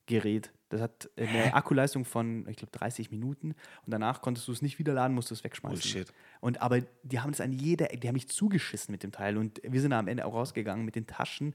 [0.07, 0.51] Gerät.
[0.69, 3.51] Das hat eine Akkuleistung von, ich glaube, 30 Minuten
[3.85, 5.79] und danach konntest du es nicht wieder laden, musst du es wegschmeißen.
[5.79, 6.13] Bullshit.
[6.41, 9.61] Und aber die haben es an jeder, die haben mich zugeschissen mit dem Teil und
[9.63, 11.53] wir sind am Ende auch rausgegangen mit den Taschen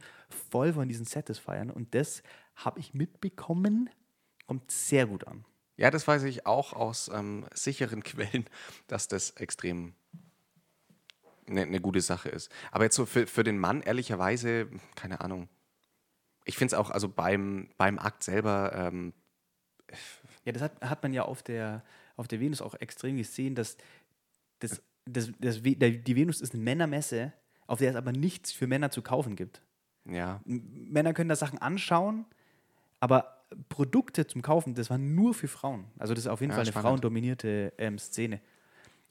[0.51, 2.23] voll von diesen Satisfiern und das
[2.55, 3.91] habe ich mitbekommen,
[4.47, 5.45] kommt sehr gut an.
[5.77, 8.47] Ja, das weiß ich auch aus ähm, sicheren Quellen,
[8.87, 9.95] dass das extrem
[11.47, 12.51] eine ne gute Sache ist.
[12.71, 15.49] Aber jetzt so für, für den Mann, ehrlicherweise, keine Ahnung.
[16.45, 19.13] Ich finde es auch, also beim, beim Akt selber, ähm,
[20.45, 21.85] Ja, das hat, hat man ja auf der,
[22.17, 23.77] auf der Venus auch extrem gesehen, dass
[24.61, 27.33] das, das, das, die Venus ist eine Männermesse,
[27.67, 29.63] auf der es aber nichts für Männer zu kaufen gibt.
[30.05, 32.27] ja, Männer können da Sachen anschauen,
[33.01, 35.87] aber Produkte zum Kaufen, das war nur für Frauen.
[35.99, 36.87] Also das ist auf jeden Ja, Fall eine spannend.
[36.87, 38.41] frauendominierte ähm, Szene.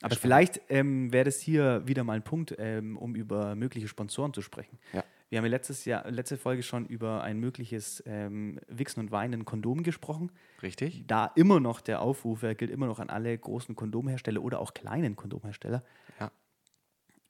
[0.01, 0.21] Aber spannend.
[0.21, 4.41] vielleicht ähm, wäre das hier wieder mal ein Punkt, ähm, um über mögliche Sponsoren zu
[4.41, 4.79] sprechen.
[4.93, 5.03] Ja.
[5.31, 9.45] Wir haben ja letztes Jahr, letzte Folge schon über ein mögliches ähm, Wichsen und Weinen
[9.45, 10.29] Kondom gesprochen.
[10.61, 11.05] richtig?
[11.07, 14.73] Da immer noch der Aufruf, er gilt immer noch an alle großen Kondomhersteller oder auch
[14.73, 15.85] kleinen Kondomhersteller.
[16.19, 16.31] Ja.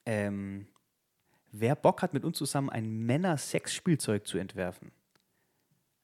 [0.07, 0.65] Ähm,
[1.51, 4.91] wer Bock hat, mit uns zusammen ein Männer-Sex-Spielzeug zu entwerfen.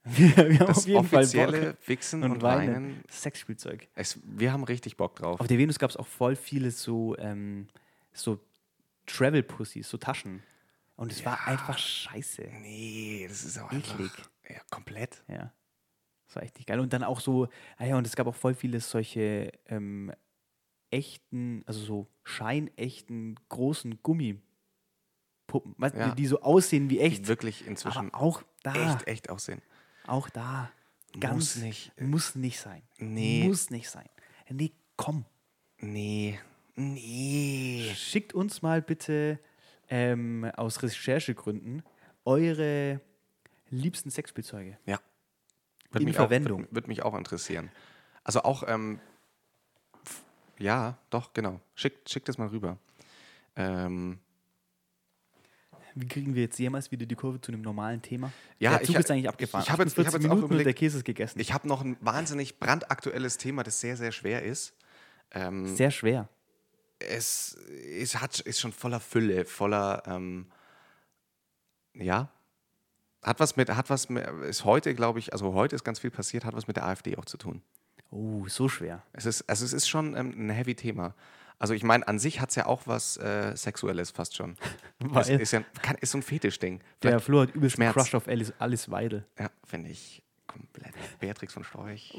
[0.03, 1.77] Wir, wir haben Das auf jeden Fall offizielle.
[1.87, 2.75] Wichsen und, und Weinen.
[2.75, 3.03] Weinen.
[3.09, 3.87] Sexspielzeug.
[3.95, 5.41] Es, wir haben richtig Bock drauf.
[5.41, 7.67] Auf der Venus gab es auch voll viele so, ähm,
[8.13, 8.39] so
[9.07, 10.43] Travel-Pussys, so Taschen.
[10.97, 12.41] Und es war einfach scheiße.
[12.61, 13.91] Nee, das ist auch Eklig.
[14.11, 14.29] einfach.
[14.49, 15.23] Ja, komplett.
[15.27, 15.53] Ja.
[16.25, 16.79] Das war echt nicht geil.
[16.79, 20.11] Und dann auch so, ah ja, und es gab auch voll viele solche ähm,
[20.89, 26.15] echten, also so scheinechten, großen Gummipuppen, weißt, Ja.
[26.15, 27.27] die so aussehen wie Die echt.
[27.27, 29.61] wirklich inzwischen aber auch da, echt, echt aussehen.
[30.07, 30.71] auch da,
[31.19, 31.91] ganz nicht.
[32.01, 32.81] muss nicht sein.
[32.97, 33.43] Nee.
[33.47, 34.09] Muss nicht sein.
[34.49, 35.25] Nee, komm.
[35.79, 36.39] Nee.
[36.75, 37.91] Nee.
[37.95, 39.39] Schickt uns mal bitte
[39.89, 41.83] ähm, aus Recherchegründen
[42.25, 42.99] eure
[43.69, 44.77] liebsten Sexspielzeuge.
[44.85, 44.99] Ja.
[45.91, 46.53] Würde In mich Verwendung.
[46.61, 47.69] Auch, würde, würde mich auch interessieren.
[48.23, 48.99] Also auch, ähm,
[50.59, 51.61] ja, doch, genau.
[51.75, 52.77] Schickt, schickt es mal rüber.
[53.55, 54.19] Ähm,
[55.95, 58.31] Wie kriegen wir jetzt jemals wieder die Kurve zu einem normalen Thema?
[58.59, 59.63] Ja, der Zug ich- ist eigentlich abgefahren.
[59.63, 61.39] ich hab jetzt- ich hab 48 jetzt auch und der überlegt- Käse ist gegessen.
[61.39, 64.73] ich habe noch ein wahnsinnig brandaktuelles Thema, das sehr, sehr schwer ist.
[65.31, 66.29] Ähm, Sehr schwer.
[66.99, 70.47] Es ist, hat, ist schon voller Fülle, voller, ähm,
[71.93, 72.29] ja,
[73.23, 76.11] hat was mit, hat was mit, ist heute, glaube ich, also heute ist ganz viel
[76.11, 77.61] passiert, hat was mit der AfD auch zu tun.
[78.09, 79.03] Oh, so schwer.
[79.13, 81.13] Es ist, also es ist schon ähm, ein heavy Thema.
[81.59, 84.55] Also ich meine, an sich hat es ja auch was äh, Sexuelles fast schon.
[84.99, 86.81] Es Weil ist, ja, kann, ist so ein Fetischding.
[87.03, 87.93] der Flo hat übelst Schmerz.
[87.93, 89.25] Crush auf Alice, Alice Weidel.
[89.39, 90.93] Ja, finde ich komplett.
[91.19, 92.17] Beatrix von Storch.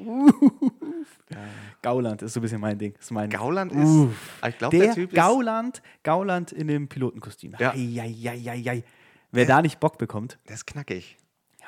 [1.83, 2.95] Gauland ist so ein bisschen mein Ding.
[2.99, 4.43] Ist mein Gauland ist, Uff.
[4.47, 7.55] ich glaube, der, der Typ ist, Gauland, Gauland in dem Pilotenkostüm.
[7.59, 7.73] Ja.
[7.73, 8.85] Eieieiei.
[9.31, 11.19] Wer da nicht Bock bekommt, der ist knackig.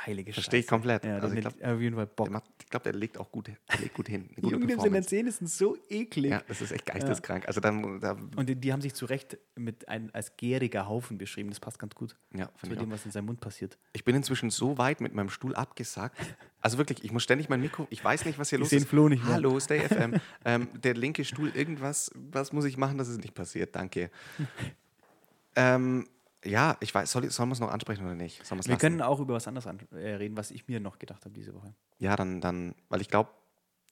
[0.07, 1.05] Heilige Verstehe ich komplett.
[1.05, 2.27] Ja, Also ich hat glaub- auf jeden Fall Bock.
[2.27, 3.49] Der macht, ich glaube, der legt auch gut,
[3.81, 4.23] legt gut hin.
[4.29, 5.09] Eine Die gute den Performance.
[5.09, 6.31] Zähnen sind so eklig.
[6.31, 7.47] Ja, das ist echt geisteskrank.
[7.47, 11.19] Also dann, da, Und die, die haben sich zu Recht mit ein, als gäriger Haufen
[11.19, 11.51] beschrieben.
[11.51, 12.95] Das passt ganz gut ja, zu dem, auch.
[12.95, 13.79] was in seinem Mund passiert.
[13.93, 16.19] Ich bin inzwischen so weit mit meinem Stuhl abgesackt.
[16.63, 18.89] Also wirklich, ich muss ständig mein Mikro, ich weiß nicht, was hier Ich los ist.
[18.89, 19.35] Flo nicht mehr.
[19.35, 20.21] Hallo, Stay FM.
[20.45, 23.75] ähm, der linke Stuhl, irgendwas, was muss ich machen, dass es nicht passiert?
[23.75, 24.11] Danke.
[25.57, 26.07] ähm,
[26.45, 28.41] ja, ich weiß, soll, sollen wir es noch ansprechen oder nicht?
[28.49, 28.79] Wir lassen?
[28.79, 31.55] können auch über was anderes an, äh, reden, was ich mir noch gedacht habe diese
[31.55, 31.75] Woche.
[31.99, 33.31] Ja, dann, dann, weil ich glaube,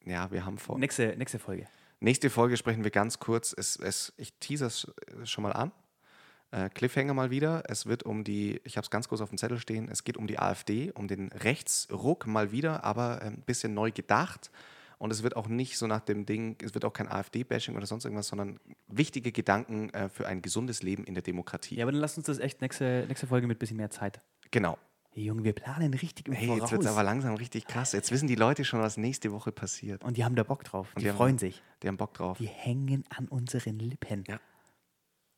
[0.04, 0.78] ja, wir haben vor.
[0.78, 1.66] Nächste, nächste Folge.
[2.00, 3.54] Nächste Folge sprechen wir ganz kurz.
[3.56, 4.90] Es, es, ich teaser es
[5.24, 5.72] schon mal an.
[6.50, 7.64] Äh, Cliffhanger mal wieder.
[7.66, 10.16] Es wird um die, ich habe es ganz groß auf dem Zettel stehen, es geht
[10.16, 14.50] um die AfD, um den Rechtsruck mal wieder, aber ein bisschen neu gedacht.
[14.98, 17.86] Und es wird auch nicht so nach dem Ding, es wird auch kein AfD-Bashing oder
[17.86, 21.76] sonst irgendwas, sondern wichtige Gedanken äh, für ein gesundes Leben in der Demokratie.
[21.76, 24.20] Ja, aber dann lass uns das echt nächste, nächste Folge mit ein bisschen mehr Zeit.
[24.50, 24.76] Genau.
[25.10, 27.92] Hey, Junge, wir planen richtig im Hey, jetzt wird es aber langsam richtig krass.
[27.92, 30.02] Jetzt wissen die Leute schon, was nächste Woche passiert.
[30.04, 30.92] Und die haben da Bock drauf.
[30.96, 31.62] Die, die haben- freuen sich.
[31.82, 32.38] Die haben Bock drauf.
[32.38, 34.24] Die hängen an unseren Lippen.
[34.26, 34.40] Ja.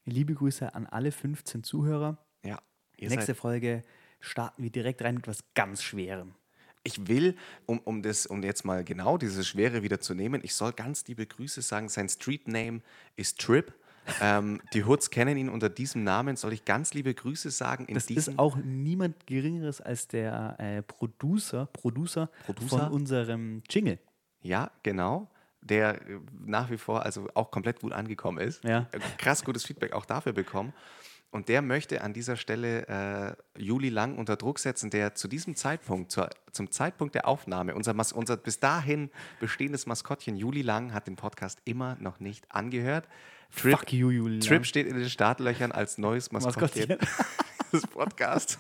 [0.07, 2.19] Liebe Grüße an alle 15 Zuhörer.
[2.45, 2.59] Ja.
[2.99, 3.83] Nächste Folge
[4.21, 6.35] starten wir direkt rein mit was ganz Schwerem.
[6.83, 10.55] Ich will, um, um, das, um jetzt mal genau diese Schwere wieder zu nehmen, ich
[10.55, 11.89] soll ganz liebe Grüße sagen.
[11.89, 12.81] Sein Street-Name
[13.17, 13.73] ist Trip.
[14.21, 16.37] ähm, die Hoods kennen ihn unter diesem Namen.
[16.37, 17.85] Soll ich ganz liebe Grüße sagen?
[17.85, 22.79] In Das ist auch niemand Geringeres als der äh, Producer, Producer, Producer?
[22.79, 23.99] von unserem Jingle.
[24.43, 25.29] Ja, genau.
[25.61, 28.65] Der äh, nach wie vor also auch komplett gut angekommen ist.
[28.65, 28.89] Ja.
[28.93, 30.73] Äh, Krass gutes Feedback auch dafür bekommen.
[31.33, 35.55] Und der möchte an dieser Stelle äh, Juli Lang unter Druck setzen, der zu diesem
[35.55, 40.93] Zeitpunkt, zur, zum Zeitpunkt der Aufnahme, unser, Mas unser bis dahin bestehendes Maskottchen Juli Lang
[40.93, 43.07] hat den Podcast immer noch nicht angehört.
[43.55, 44.41] Trip, Fuck you, Julian.
[44.41, 46.89] Trip steht in den Startlöchern als neues Maskottchen.
[46.89, 46.99] Maskottchen.
[47.73, 48.59] des Podcasts.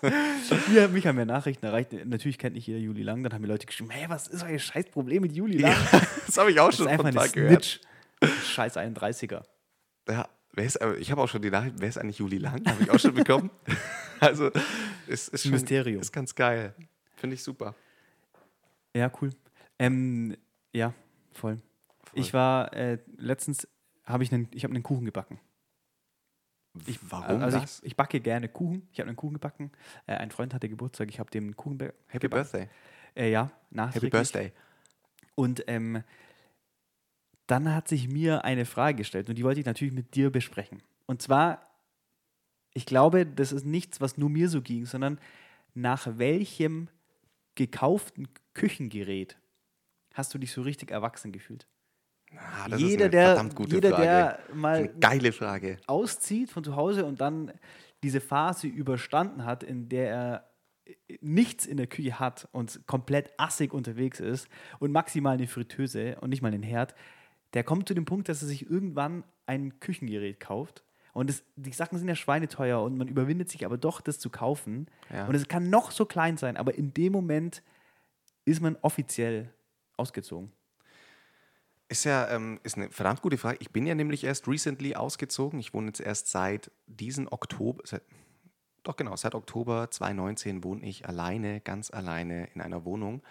[0.68, 1.92] Mir, mich haben ja Nachrichten erreicht.
[2.04, 3.22] Natürlich kennt nicht jeder Juli Lang.
[3.22, 5.72] Dann haben mir Leute geschrieben: Hey, was ist euer scheiß Problem mit Juli Lang?
[5.72, 7.64] Ja, das habe ich auch das ist schon einfach von paar gehört.
[7.64, 7.80] Snitch.
[8.44, 9.42] Scheiß 31er.
[10.08, 12.64] Ja, ist, aber ich habe auch schon die Nachricht, wer ist eigentlich Juli Lang?
[12.66, 13.50] Habe ich auch schon bekommen.
[14.20, 14.50] also,
[15.06, 16.00] es ist schon, Mysterium.
[16.00, 16.74] Ist ganz geil.
[17.16, 17.74] Finde ich super.
[18.94, 19.30] Ja, cool.
[19.78, 20.36] Ähm,
[20.72, 20.92] ja,
[21.32, 21.60] voll.
[22.14, 23.68] Ich war äh, letztens,
[24.04, 25.38] habe ich einen, ich habe einen Kuchen gebacken.
[26.86, 27.80] Ich, Warum also das?
[27.80, 28.88] Ich, ich backe gerne Kuchen.
[28.92, 29.72] Ich habe einen Kuchen gebacken.
[30.06, 31.08] Äh, ein Freund hatte Geburtstag.
[31.08, 32.50] Ich habe dem einen Kuchen Happy gebacken.
[32.50, 32.68] Birthday.
[33.14, 34.10] Äh, ja, Happy nachträglich.
[34.10, 34.52] Birthday.
[35.34, 36.02] Und ähm,
[37.50, 40.82] dann hat sich mir eine Frage gestellt und die wollte ich natürlich mit dir besprechen.
[41.06, 41.66] Und zwar,
[42.74, 45.18] ich glaube, das ist nichts, was nur mir so ging, sondern
[45.74, 46.88] nach welchem
[47.54, 49.36] gekauften Küchengerät
[50.14, 51.66] hast du dich so richtig erwachsen gefühlt?
[52.36, 54.02] Ah, das jeder, ist eine der, verdammt gute jeder Frage.
[54.04, 55.78] der mal geile Frage.
[55.86, 57.52] auszieht von zu Hause und dann
[58.02, 60.50] diese Phase überstanden hat, in der er
[61.20, 64.48] nichts in der Küche hat und komplett assig unterwegs ist
[64.78, 66.94] und maximal eine Fritteuse und nicht mal einen Herd,
[67.54, 70.84] der kommt zu dem Punkt, dass er sich irgendwann ein Küchengerät kauft.
[71.12, 74.30] Und das, die Sachen sind ja schweineteuer und man überwindet sich aber doch, das zu
[74.30, 74.86] kaufen.
[75.12, 75.26] Ja.
[75.26, 77.62] Und es kann noch so klein sein, aber in dem Moment
[78.44, 79.52] ist man offiziell
[79.96, 80.52] ausgezogen.
[81.88, 83.58] Ist ja ähm, ist eine verdammt gute Frage.
[83.60, 85.58] Ich bin ja nämlich erst recently ausgezogen.
[85.58, 88.02] Ich wohne jetzt erst seit diesen Oktober, seit,
[88.84, 93.22] doch genau, seit Oktober 2019 wohne ich alleine, ganz alleine in einer Wohnung.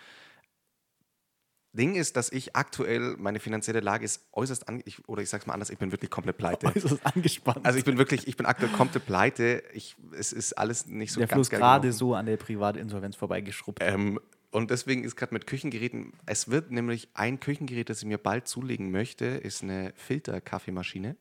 [1.73, 5.45] Ding ist, dass ich aktuell, meine finanzielle Lage ist äußerst, an, ich, oder ich sag's
[5.45, 6.67] mal anders, ich bin wirklich komplett pleite.
[6.75, 7.65] Äußerst angespannt.
[7.65, 9.63] Also ich bin wirklich, ich bin aktuell komplett pleite.
[9.73, 13.15] Ich, es ist alles nicht so der ganz Fluss geil gerade so an der Privatinsolvenz
[13.15, 13.79] vorbeigeschrubbt.
[13.81, 14.19] Ähm,
[14.51, 18.47] und deswegen ist gerade mit Küchengeräten, es wird nämlich ein Küchengerät, das ich mir bald
[18.47, 21.15] zulegen möchte, ist eine Filterkaffeemaschine.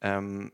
[0.00, 0.50] Ähm,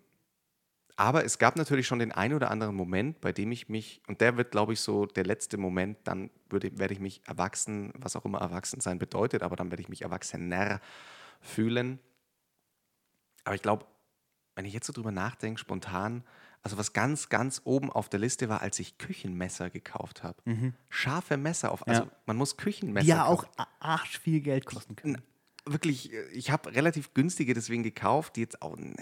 [0.99, 4.21] aber es gab natürlich schon den einen oder anderen Moment, bei dem ich mich, und
[4.21, 8.17] der wird, glaube ich, so der letzte Moment, dann würde, werde ich mich erwachsen, was
[8.17, 10.81] auch immer erwachsen sein bedeutet, aber dann werde ich mich erwachsener
[11.41, 12.01] fühlen.
[13.45, 13.87] Aber ich glaube,
[14.57, 16.25] wenn ich jetzt so drüber nachdenke, spontan,
[16.63, 20.43] also was ganz, ganz oben auf der Liste war, als ich Küchenmesser gekauft habe.
[20.89, 22.11] Scharfe Messer auf, also Ja.
[22.27, 23.47] man muss Küchenmesser die ja kaufen.
[23.57, 25.23] auch arsch viel Geld kosten können.
[25.73, 28.95] Wirklich, äh, ich habe relativ günstige deswegen gekauft, die jetzt auch, äh,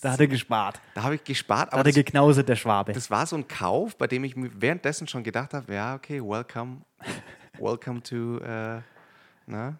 [0.00, 0.80] Da hat er gespart.
[0.94, 2.92] da habe ich gespart, Da aber hat er geknauset, der Schwabe.
[2.92, 6.20] das war so ein Kauf, bei dem ich mir währenddessen schon gedacht habe, ja, okay,
[6.22, 6.82] welcome,
[7.58, 8.80] welcome to, äh,
[9.46, 9.78] na,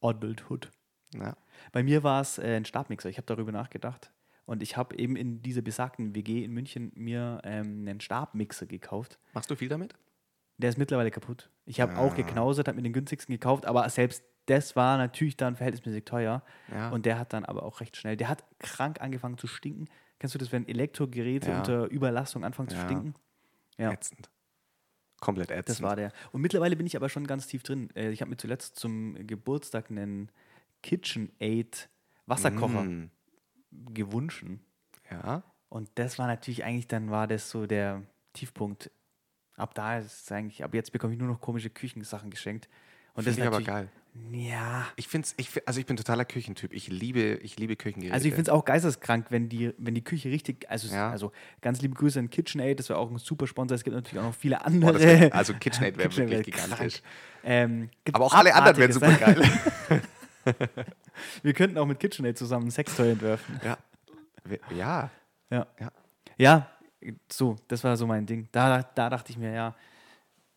[0.00, 0.70] Adulthood.
[1.14, 1.36] na,
[1.72, 3.08] Bei mir war es äh, ein Stabmixer.
[3.08, 4.12] Ich habe darüber nachgedacht.
[4.46, 9.18] Und ich habe eben in dieser besagten WG in München mir ähm, einen Stabmixer gekauft.
[9.34, 9.94] machst du viel damit?
[10.56, 11.50] Der ist mittlerweile kaputt.
[11.66, 12.16] Ich habe auch Ah.
[12.16, 16.42] geknausert, habe mir den günstigsten gekauft, aber selbst das war natürlich dann verhältnismäßig teuer.
[16.72, 16.90] Ja.
[16.90, 19.88] Und der hat dann aber auch recht schnell, der hat krank angefangen zu stinken.
[20.18, 21.58] Kennst du das, wenn Elektrogeräte Ja.
[21.58, 23.14] unter Überlastung anfangen zu stinken?
[23.76, 23.92] Ja.
[23.92, 24.28] Ätzend.
[25.20, 25.68] Komplett ätzend.
[25.68, 26.12] Das war der.
[26.32, 27.90] Und mittlerweile bin ich aber schon ganz tief drin.
[27.96, 30.30] Äh, Ich habe mir zuletzt zum Geburtstag einen
[30.82, 31.88] KitchenAid
[32.26, 33.10] Wasserkocher Mm,
[33.70, 34.44] gewünscht.
[35.10, 35.42] ja.
[35.70, 38.90] Und das war natürlich eigentlich, dann war das so der Tiefpunkt.
[39.56, 42.68] Ab da ist es eigentlich, ab jetzt bekomme ich nur noch komische Küchensachen geschenkt.
[43.14, 43.88] Und das Finde aber ist geil.
[44.30, 44.86] Ja.
[44.96, 46.72] Ich find's, ich, also ich bin totaler Küchentyp.
[46.72, 48.14] Ich liebe, ich liebe Küchengeräte.
[48.14, 51.10] Also ich finde es auch geisteskrank, wenn die, wenn die Küche richtig, also, Ja.
[51.10, 53.74] also ganz liebe Grüße an KitchenAid, das wäre auch ein super Sponsor.
[53.74, 54.92] Es gibt natürlich auch noch viele andere.
[54.94, 57.02] das wär, also KitchenAid wäre KitchenAid wirklich wär gigantisch.
[57.44, 59.48] Ähm, Aber auch alle anderen wären super Abartiges.
[59.88, 60.02] geil.
[61.42, 63.60] Wir könnten auch mit KitchenAid zusammen ein Sextoy entwerfen.
[63.64, 63.76] ja.
[64.74, 65.10] Ja.
[65.50, 65.66] Ja.
[65.78, 65.92] Ja.
[66.38, 66.70] Ja,
[67.30, 68.48] so, das war so mein Ding.
[68.52, 69.74] Da, da dachte ich mir, ja,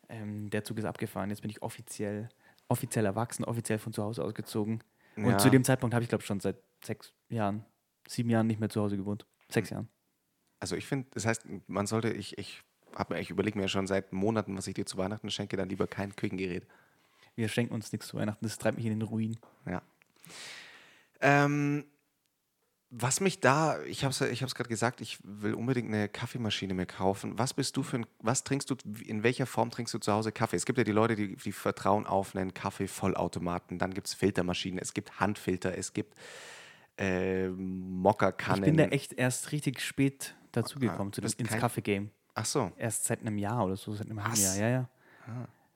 [0.08, 1.28] ähm, der Zug ist abgefahren.
[1.30, 2.28] Jetzt bin ich offiziell,
[2.72, 4.82] offiziell erwachsen, offiziell von zu Hause ausgezogen.
[5.16, 5.38] Und Ja.
[5.38, 7.64] zu dem Zeitpunkt habe ich, glaube ich, schon seit sechs Jahren,
[8.08, 9.26] sieben Jahren nicht mehr zu Hause gewohnt.
[9.50, 9.88] Sechs Jahren.
[10.58, 12.62] Also ich finde, das heißt, man sollte, ich, ich,
[12.94, 15.68] hab mir- ich überlege mir schon seit Monaten, was ich dir zu Weihnachten schenke, dann
[15.68, 16.66] lieber kein Küchengerät.
[17.34, 18.44] Wir schenken uns nichts zu Weihnachten.
[18.44, 19.38] Das treibt mich in den Ruin.
[19.66, 19.82] Ja.
[21.20, 21.84] Ähm,
[22.94, 26.74] was mich da, ich habe es ich hab's gerade gesagt, ich will unbedingt eine Kaffeemaschine
[26.74, 27.38] mir kaufen.
[27.38, 28.76] Was bist du für ein, was trinkst du,
[29.06, 30.56] in welcher Form trinkst du zu Hause Kaffee?
[30.56, 34.78] Es gibt ja die Leute, die, die vertrauen auf einen Kaffee-Vollautomaten, dann gibt es Filtermaschinen,
[34.78, 36.14] es gibt Handfilter, es gibt
[36.98, 38.62] äh, Mokka-Kannen.
[38.62, 42.10] Ich bin da echt erst richtig spät dazugekommen, zu du dem, bist ins Kaffee-Game.
[42.34, 44.38] Ach so, Erst seit einem Jahr oder so, seit einem halben?
[44.38, 44.88] Jahr, ja, ja.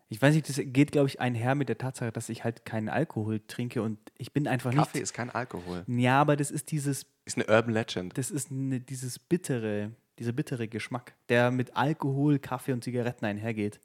[0.09, 2.89] Ich weiß nicht, das geht, glaube ich, einher mit der Tatsache, dass ich halt keinen
[2.89, 5.03] Alkohol trinke und ich bin einfach Kaffee nicht.
[5.03, 5.85] ist kein Alkohol.
[5.89, 8.17] Ja, aber das ist dieses, Ist eine Urban Legend.
[8.17, 9.91] das ist ne, dieses bittere,
[10.21, 13.81] dieser bittere Geschmack, der mit Alkohol, Kaffee und Zigaretten einhergeht.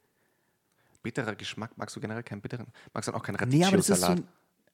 [1.01, 2.67] Bitterer Geschmack, magst du generell keinen bitteren?
[2.93, 4.19] Magst du dann auch keinen Nee, aber das ist so Radicchio-Salat?
[4.19, 4.27] ein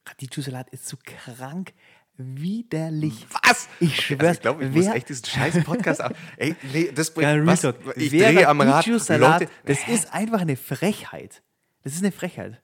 [0.10, 1.74] Radicchio-Salat ist so krank
[2.18, 3.26] widerlich.
[3.44, 3.68] Was?
[3.80, 4.36] Ich Also schwör's.
[4.38, 6.16] ich glaube, ich muss wer- echt diesen scheiß Podcast ab.
[6.38, 7.64] Ey, nee, das bringt was.
[7.96, 8.86] Ich Wer drehe am Rad.
[8.88, 11.42] Leute, das ist einfach eine Frechheit.
[11.84, 12.62] Das ist eine Frechheit.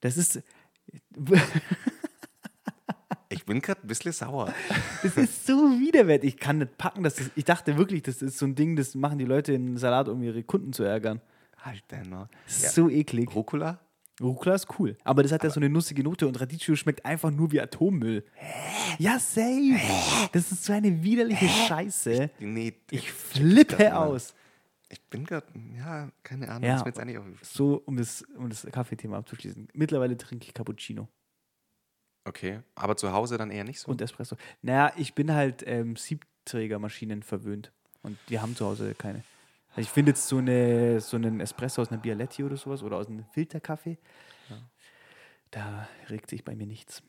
[0.00, 0.42] Das ist,
[3.28, 4.52] ich bin gerade ein bisschen sauer.
[5.02, 6.34] das ist so widerwärtig.
[6.34, 7.02] Ich kann nicht packen.
[7.02, 9.76] dass Das, ich dachte wirklich, das ist so ein Ding, das machen die Leute in
[9.76, 11.20] Salat, um ihre Kunden zu ärgern.
[11.62, 11.82] Halt.
[11.88, 12.00] Das
[12.56, 12.70] ist Ja.
[12.70, 13.34] so eklig.
[13.34, 13.78] Rucola?
[14.20, 14.96] Rucola ist cool.
[15.04, 18.24] Aber das hat ja so eine nussige Note und Radicchio schmeckt einfach nur wie Atommüll.
[18.98, 19.80] Ja, safe.
[20.32, 22.30] Das ist so eine widerliche Scheiße.
[22.38, 24.34] Nee, Ich grad flippe aus.
[24.88, 25.46] Ich bin gerade,
[25.76, 26.62] ja, keine Ahnung.
[26.62, 29.68] Ja, jetzt eigentlich auch, So, um das, um das Kaffeethema abzuschließen.
[29.72, 31.08] Mittlerweile trinke ich Cappuccino
[32.24, 33.90] okay, aber zu Hause dann eher nicht so.
[33.90, 34.36] und Espresso.
[34.62, 37.72] Naja, ich bin halt ähm, Siebträgermaschinen verwöhnt.
[38.02, 39.22] Und die haben zu Hause keine.
[39.76, 43.08] Ich finde jetzt so, eine, so einen Espresso aus einer Bialetti oder sowas oder aus
[43.08, 43.98] einem Filterkaffee,
[45.50, 47.02] da regt sich bei mir nichts.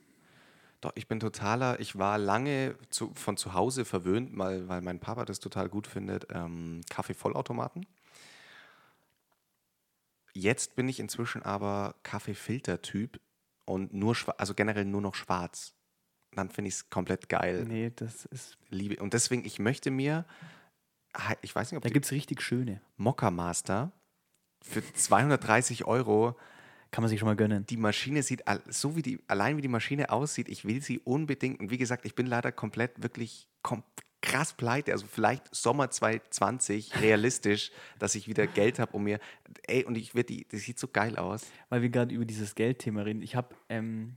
[0.81, 4.99] Doch, ich bin totaler, ich war lange zu, von zu Hause verwöhnt, weil, weil mein
[4.99, 7.87] Papa das total gut findet, ähm, Kaffee-Vollautomaten.
[10.33, 13.19] Jetzt bin ich inzwischen aber Kaffeefilter-Typ
[13.65, 15.73] und nur also generell nur noch schwarz.
[16.33, 17.65] Dann finde ich es komplett geil.
[17.65, 18.57] Nee, das ist.
[18.69, 19.01] Liebe.
[19.01, 20.25] Und deswegen, ich möchte mir,
[21.41, 22.81] ich weiß nicht, ob Da gibt es richtig schöne.
[22.97, 23.91] Mokka Master
[24.61, 26.35] für 230 Euro
[26.91, 27.65] Kann man sich schon mal gönnen.
[27.65, 31.59] die Maschine sieht, so wie die, allein wie die Maschine aussieht, ich will sie unbedingt.
[31.59, 33.83] Und wie gesagt, ich bin leider komplett wirklich kom
[34.21, 34.91] krass pleite.
[34.91, 39.19] Also vielleicht Sommer 2020 realistisch, dass ich wieder Geld habe, um mir.
[39.67, 41.45] Ey, und ich werde die, das sieht so geil aus.
[41.69, 43.21] Weil wir gerade über dieses Geldthema reden.
[43.21, 44.15] Ich habe, ähm,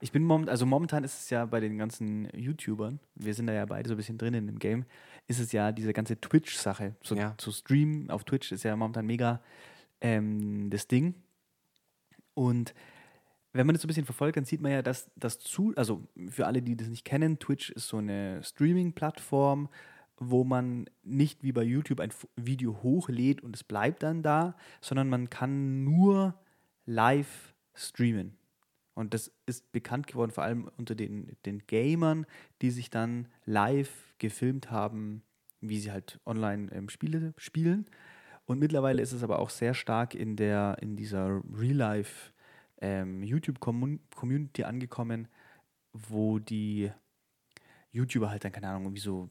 [0.00, 3.52] ich bin momentan, also momentan ist es ja bei den ganzen YouTubern, wir sind da
[3.52, 4.84] ja beide so ein bisschen drin in dem Game,
[5.28, 6.94] ist es ja diese ganze Twitch-Sache.
[7.02, 7.34] So, Ja.
[7.38, 9.40] Zu streamen auf Twitch ist ja momentan mega
[10.00, 11.14] ähm, das Ding.
[12.34, 12.74] Und
[13.52, 16.06] wenn man das so ein bisschen verfolgt, dann sieht man ja, dass das zu, also
[16.28, 19.68] für alle, die das nicht kennen, Twitch ist so eine Streaming-Plattform,
[20.18, 25.08] wo man nicht wie bei YouTube ein Video hochlädt und es bleibt dann da, sondern
[25.08, 26.34] man kann nur
[26.86, 28.36] live streamen.
[28.94, 32.26] Und das ist bekannt geworden, vor allem unter den, den Gamern,
[32.60, 35.22] die sich dann live gefilmt haben,
[35.60, 37.86] wie sie halt online ähm, Spiele spielen.
[38.46, 42.32] Und mittlerweile ist es aber auch sehr stark in, der, in dieser Real-Life
[42.80, 45.28] ähm, YouTube-Community angekommen,
[45.92, 46.90] wo die
[47.90, 49.28] YouTuber halt dann, keine Ahnung, irgendwie so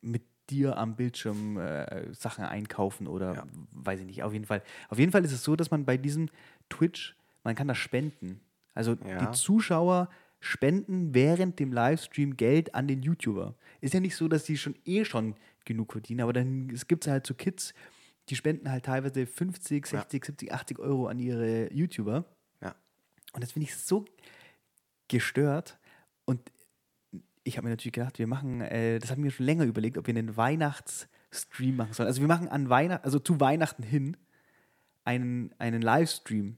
[0.00, 3.46] mit dir am Bildschirm äh, Sachen einkaufen oder Ja.
[3.72, 4.22] weiß ich nicht.
[4.22, 4.62] Auf jeden Fall.
[4.88, 6.28] Auf jeden Fall ist es so, dass man bei diesem
[6.68, 8.40] Twitch, man kann das spenden.
[8.74, 9.18] Also Ja.
[9.20, 10.08] die Zuschauer
[10.40, 13.54] spenden während dem Livestream Geld an den YouTuber.
[13.80, 15.34] Ist ja nicht so, dass die schon eh schon
[15.64, 17.74] genug verdienen, aber dann es gibt halt so Kids,
[18.28, 22.24] die spenden halt teilweise 50, 60, 70, 80 Euro an ihre YouTuber.
[22.62, 22.74] Ja.
[23.32, 24.06] Und das finde ich so
[25.08, 25.78] gestört.
[26.24, 26.40] Und
[27.42, 30.06] ich habe mir natürlich gedacht, wir machen, äh, das haben wir schon länger überlegt, ob
[30.06, 32.06] wir einen Weihnachtsstream machen sollen.
[32.06, 34.16] Also wir machen an Weihnachten, also zu Weihnachten hin
[35.04, 36.56] einen, einen Livestream.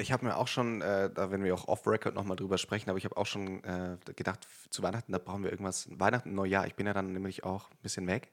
[0.00, 2.98] Ich habe mir auch schon, äh, da werden wir auch off-Record nochmal drüber sprechen, aber
[2.98, 5.88] ich habe auch schon äh, gedacht, zu Weihnachten, da brauchen wir irgendwas.
[5.90, 8.32] Weihnachten, Neujahr, ich bin ja dann nämlich auch ein bisschen weg,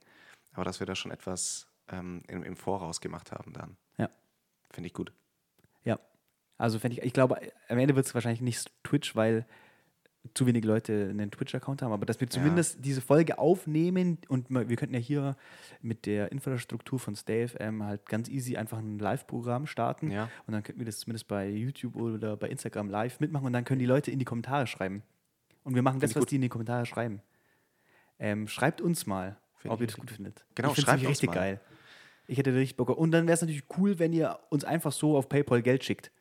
[0.54, 3.76] aber dass wir da schon etwas ähm, im, im Voraus gemacht haben dann.
[3.98, 4.10] Ja.
[4.72, 5.12] Finde ich gut.
[5.84, 6.00] Ja.
[6.58, 7.38] Also ich, ich glaube,
[7.68, 9.46] am Ende wird es wahrscheinlich nicht Twitch, weil
[10.34, 14.76] zu wenig Leute einen Twitch-Account haben, aber dass wir zumindest diese Folge aufnehmen und wir
[14.76, 15.36] könnten ja hier
[15.82, 20.30] mit der Infrastruktur von StayFM halt ganz easy einfach ein Live-Programm starten Ja.
[20.46, 23.64] und dann könnten wir das zumindest bei YouTube oder bei Instagram live mitmachen und dann
[23.66, 25.04] können die Leute in die Kommentare schreiben.
[25.64, 26.32] Und wir machen das, ich was gut.
[26.32, 27.22] die in die Kommentare schreiben.
[28.20, 30.46] Ähm, schreibt uns mal, Find ob ihr das gut findet.
[30.56, 31.36] Genau, ich schreibt uns richtig mal.
[31.36, 31.62] geil.
[32.28, 32.90] Ich hätte richtig Bock.
[32.90, 36.12] Und dann wäre es natürlich cool, wenn ihr uns einfach so auf PayPal Geld schickt.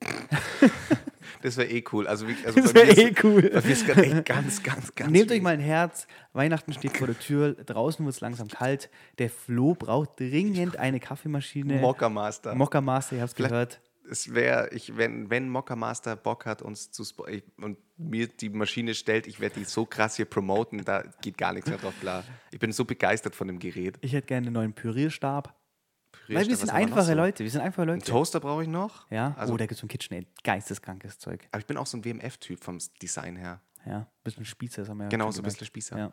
[1.42, 2.06] Das wäre eh cool.
[2.06, 3.44] Also, also Das wäre eh ist- cool.
[3.54, 5.10] echt ganz, ganz, ganz.
[5.10, 5.42] Nehmt euch schwierig.
[5.42, 6.06] mal ein Herz.
[6.32, 7.52] Weihnachten steht vor der Tür.
[7.52, 8.88] Draußen wird es langsam kalt.
[9.18, 11.80] Der Flo braucht dringend eine Kaffeemaschine.
[11.80, 12.54] Mokka Master.
[12.54, 13.80] Mokka Master, ihr habt gehört.
[14.10, 18.94] es wäre, wenn, wenn Mokka Master Bock hat, uns zu ich- und mir die Maschine
[18.94, 22.24] stellt, ich werde die so krass hier promoten, da geht gar nichts mehr drauf klar.
[22.52, 23.98] Ich bin so begeistert von dem Gerät.
[24.00, 25.54] Ich hätte gerne einen neuen Pürierstab.
[26.28, 27.14] Weil wir was sind einfache so?
[27.14, 27.44] Leute.
[27.44, 28.10] Wir sind einfache Einen Leute.
[28.10, 29.10] Toaster brauche ich noch.
[29.10, 30.26] Ja, Also, oh, da gibt es so ein KitchenAid.
[30.42, 31.46] Geisteskrankes Zeug.
[31.52, 33.60] aber ich bin auch so ein WMF-Typ vom Design her.
[33.86, 35.98] Ja, bisschen Spießer, das haben wir ja Genau, so ein bisschen Spießer.
[35.98, 36.12] Ja.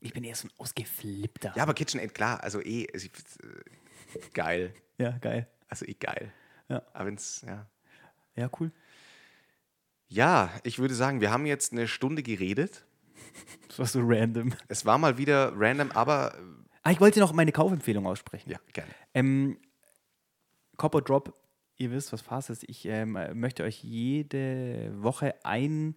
[0.00, 1.52] Ich bin eher so ein ausgeflippter.
[1.56, 4.74] Ja, aber KitchenAid, klar, also eh, also äh, geil.
[4.98, 5.46] ja geil.
[5.68, 6.32] Also eh geil.
[6.68, 6.82] Ja.
[6.92, 7.66] Aber wenn's, ja.
[8.36, 8.72] Ja, cool.
[10.08, 12.84] Ja, ich würde sagen, wir haben jetzt eine Stunde geredet.
[13.68, 14.52] Das war so random.
[14.68, 16.38] Es war mal wieder random, aber
[16.84, 18.50] Ah, ich wollte noch meine Kaufempfehlung aussprechen.
[18.50, 18.90] ja, gerne.
[19.14, 19.58] Ähm,
[20.76, 21.34] Copper Drop,
[21.76, 22.68] ihr wisst, was Phase ist.
[22.68, 25.96] Ich ähm, möchte euch jede Woche ein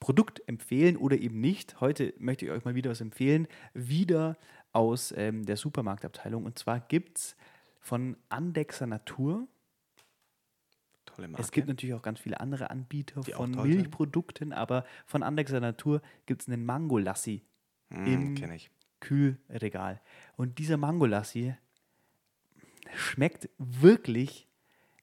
[0.00, 1.80] Produkt empfehlen oder eben nicht.
[1.80, 3.48] Heute möchte ich euch mal wieder was empfehlen.
[3.74, 4.38] Wieder
[4.72, 6.44] aus ähm, der Supermarktabteilung.
[6.46, 7.36] Und zwar gibt es
[7.80, 9.46] von Andexer Natur.
[11.04, 11.42] Tolle Marke.
[11.42, 13.62] Es gibt natürlich auch ganz viele andere Anbieter Die von sind.
[13.64, 17.42] Milchprodukten, aber von Andexer Natur gibt es einen Mangolassi
[17.90, 18.70] hm, im kenne ich.
[19.00, 20.00] Kühlregal.
[20.36, 21.54] Und dieser Mangolassi
[22.94, 24.48] schmeckt wirklich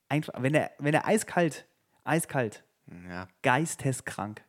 [0.09, 1.67] einfach, wenn er, wenn er eiskalt,
[2.03, 2.63] eiskalt,
[3.09, 4.43] Ja, geisteskrank.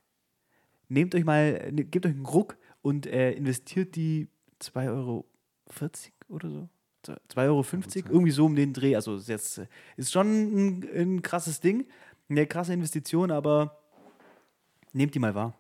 [0.89, 4.29] Nehmt euch mal, ne- gebt euch einen Ruck und äh, investiert die
[4.61, 5.27] 2,40 Euro
[6.29, 6.69] oder so.
[7.05, 7.63] 2,50 Euro,
[8.13, 8.95] irgendwie so um den Dreh.
[8.97, 9.63] Also ist jetzt
[9.97, 11.87] ist schon ein, ein krasses Ding,
[12.29, 13.79] eine krasse Investition, aber
[14.93, 15.55] nehmt die mal wahr.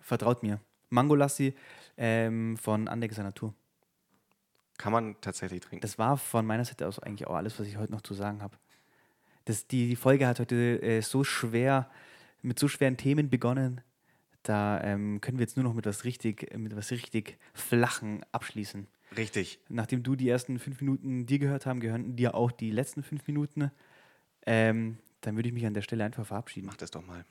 [0.00, 0.60] Vertraut mir.
[0.90, 1.54] Mangolassi
[1.96, 3.54] ähm, von Andexer Natur.
[4.78, 5.82] kann man tatsächlich trinken.
[5.82, 8.42] Das war von meiner Seite aus eigentlich auch alles, was ich heute noch zu sagen
[8.42, 8.56] habe.
[9.44, 11.90] Das, die, die Folge hat heute äh, so schwer,
[12.42, 13.80] mit so schweren Themen begonnen.
[14.42, 18.86] Da ähm, können wir jetzt nur noch mit was richtig, mit was richtig Flachen abschließen.
[19.16, 19.60] Richtig.
[19.68, 23.26] Nachdem du die ersten fünf Minuten dir gehört haben, gehören dir auch die letzten fünf
[23.26, 23.70] Minuten.
[24.46, 26.66] Ähm, dann würde ich mich an der Stelle einfach verabschieden.
[26.66, 27.24] Mach das doch mal.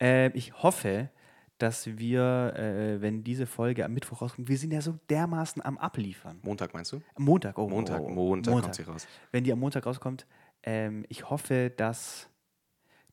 [0.00, 1.10] Äh, ich hoffe,
[1.62, 5.76] dass wir, äh, wenn diese Folge am Mittwoch rauskommt, wir sind ja so dermaßen am
[5.76, 6.38] Abliefern.
[6.42, 7.02] Montag meinst du?
[7.18, 9.06] Montag, oh, Montag, oh, oh, Montag, kommt sie raus.
[9.30, 10.26] Wenn die am Montag rauskommt,
[10.62, 12.30] ähm, ich hoffe, dass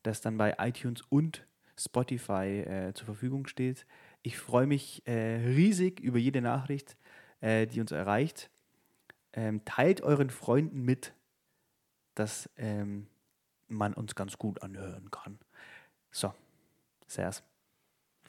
[0.03, 1.45] das dann bei iTunes und
[1.77, 3.85] Spotify äh, zur Verfügung steht.
[4.21, 6.97] Ich freue mich äh, riesig über jede Nachricht,
[7.41, 8.49] äh, die uns erreicht.
[9.33, 11.13] Ähm, teilt euren Freunden mit,
[12.15, 13.07] dass ähm,
[13.67, 15.37] man uns ganz gut anhören kann.
[16.11, 16.33] So,
[17.05, 17.43] Servus.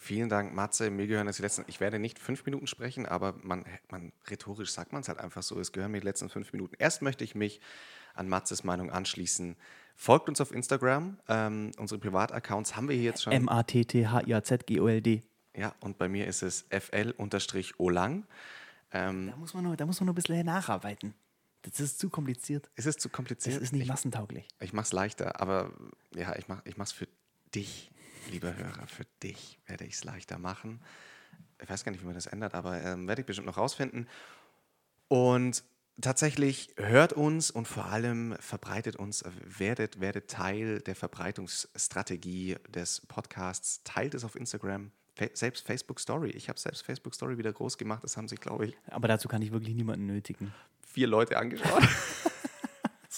[0.01, 0.91] Vielen Dank, Matze.
[0.91, 4.71] Mir gehören jetzt die letzten, ich werde nicht fünf Minuten sprechen, aber man, man rhetorisch
[4.71, 6.75] sagt man es halt einfach so, es gehören mir die letzten fünf Minuten.
[6.79, 7.61] Erst möchte ich mich
[8.15, 9.57] an Matzes Meinung anschließen.
[9.97, 11.19] Folgt uns auf Instagram.
[11.29, 13.33] Ähm, unsere Privataccounts haben wir hier jetzt schon.
[13.33, 15.23] M-A-T-T-H-I-A-Z-G-O-L-D.
[15.57, 18.25] ja, und bei mir ist es fl-olang.
[18.93, 21.15] Ähm, Da muss, man nur, da muss man nur ein bisschen nacharbeiten.
[21.63, 22.71] Das ist zu kompliziert.
[22.77, 23.61] ist es zu Das kompliziert?
[23.61, 24.47] ist nicht ich massentauglich.
[24.61, 25.73] ich mache es leichter, aber
[26.15, 27.09] ja, ich mache es für
[27.55, 27.91] dich,
[28.31, 28.87] lieber Hörer.
[28.87, 30.81] Für dich werde ich es leichter machen.
[31.61, 34.09] Ich weiß gar nicht, wie man das ändert, aber ähm, werde ich bestimmt noch rausfinden.
[35.09, 35.65] Und
[36.01, 43.03] tatsächlich hört uns und vor allem verbreitet uns, äh, werdet, werdet Teil der Verbreitungsstrategie des
[43.07, 46.31] Podcasts, teilt es auf Instagram, Fa selbst Facebook Story.
[46.31, 49.27] Ich habe selbst Facebook Story wieder groß gemacht, das haben sich, glaube ich, Aber dazu
[49.27, 50.55] kann ich wirklich niemanden nötigen.
[50.87, 51.83] vier Leute angeschaut.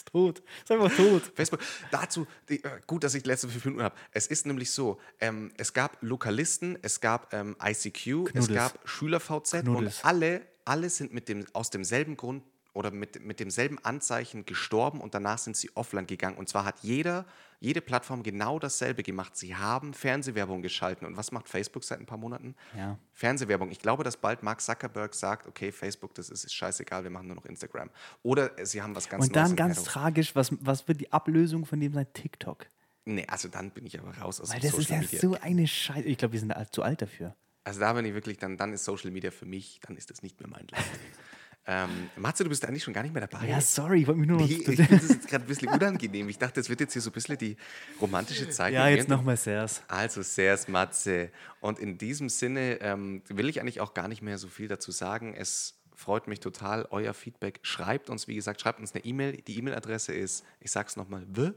[0.01, 0.43] Ist tot.
[0.63, 1.23] Ist einfach tot.
[1.35, 1.61] Facebook.
[1.91, 3.95] Dazu, die, äh, gut, dass ich die letzten fünf Minuten habe.
[4.13, 8.49] Es ist nämlich so, ähm, es gab Lokalisten, es gab ähm, ICQ, es Knuddels.
[8.49, 12.43] gab Schüler-VZ und alle, alle sind mit dem, aus demselben Grund
[12.73, 16.37] oder mit, mit demselben Anzeichen gestorben und danach sind sie offline gegangen.
[16.37, 17.27] Und zwar hat jeder,
[17.59, 19.37] jede Plattform genau dasselbe gemacht.
[19.37, 21.07] Sie haben Fernsehwerbung geschalten.
[21.07, 22.55] Und was macht Facebook seit ein paar Monaten?
[22.77, 22.99] Ja.
[23.13, 23.71] Fernsehwerbung.
[23.71, 27.27] Ich glaube, dass bald Mark Zuckerberg sagt, okay, Facebook, das ist, ist scheißegal, wir machen
[27.27, 27.91] nur noch Instagram.
[28.23, 31.81] Oder sie haben was ganz Und dann ganz tragisch, was, was wird die Ablösung von
[31.81, 32.07] dem sein?
[32.13, 32.67] TikTok.
[33.05, 35.21] Nee, also dann bin ich aber raus aus Weil das ist Social ja Media.
[35.21, 36.07] so eine Scheiße.
[36.07, 37.35] Ich glaube, wir sind zu alt dafür.
[37.65, 40.23] Also da bin ich wirklich, dann, dann ist Social Media für mich, dann ist das
[40.23, 40.85] nicht mehr mein Land.
[41.73, 43.47] ähm, Matze, du bist eigentlich schon gar nicht mehr dabei.
[43.47, 44.49] Ja, sorry, ich wollte mich nur noch.
[44.49, 46.29] Nee, ich finde das jetzt gerade ein bisschen unangenehm.
[46.29, 47.57] Ich dachte, das wird jetzt hier so ein bisschen die
[48.01, 48.73] romantische Zeit.
[48.73, 49.81] ja, jetzt nochmal Sers.
[49.87, 51.31] Also, sehr Matze.
[51.61, 54.91] Und in diesem Sinne ähm, will ich eigentlich auch gar nicht mehr so viel dazu
[54.91, 55.33] sagen.
[55.33, 57.61] Es freut mich total, euer Feedback.
[57.63, 59.41] Schreibt uns, wie gesagt, schreibt uns eine E-Mail.
[59.43, 61.53] Die E-Mail-Adresse ist, ich sag's nochmal, w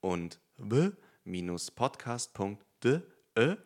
[0.00, 3.56] und w-podcast.de.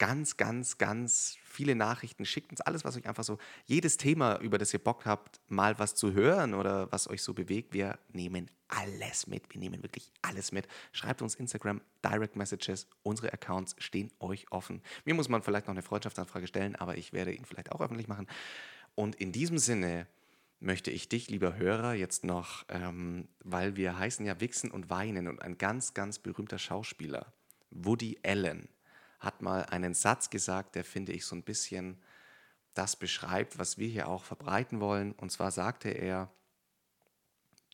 [0.00, 2.24] Ganz, ganz, ganz viele Nachrichten.
[2.24, 3.36] Schickt uns alles, was euch einfach so,
[3.66, 7.34] jedes Thema, über das ihr Bock habt, mal was zu hören oder was euch so
[7.34, 7.74] bewegt.
[7.74, 9.52] Wir nehmen alles mit.
[9.52, 10.66] Wir nehmen wirklich alles mit.
[10.92, 12.86] Schreibt uns Instagram, Direct Messages.
[13.02, 14.80] Unsere Accounts stehen euch offen.
[15.04, 18.08] Mir muss man vielleicht noch eine Freundschaftsanfrage stellen, aber ich werde ihn vielleicht auch öffentlich
[18.08, 18.26] machen.
[18.94, 20.06] Und in diesem Sinne
[20.60, 25.28] möchte ich dich, lieber Hörer, jetzt noch, ähm, weil wir heißen ja Wichsen und Weinen
[25.28, 27.34] und ein ganz, ganz berühmter Schauspieler,
[27.70, 28.70] Woody Allen,
[29.20, 32.02] hat mal einen Satz gesagt, der finde ich so ein bisschen
[32.74, 35.12] das beschreibt, was wir hier auch verbreiten wollen.
[35.12, 36.30] Und zwar sagte er,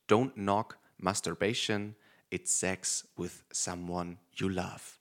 [0.08, 1.96] Don't knock masturbation,
[2.30, 4.98] it's sex with someone you love.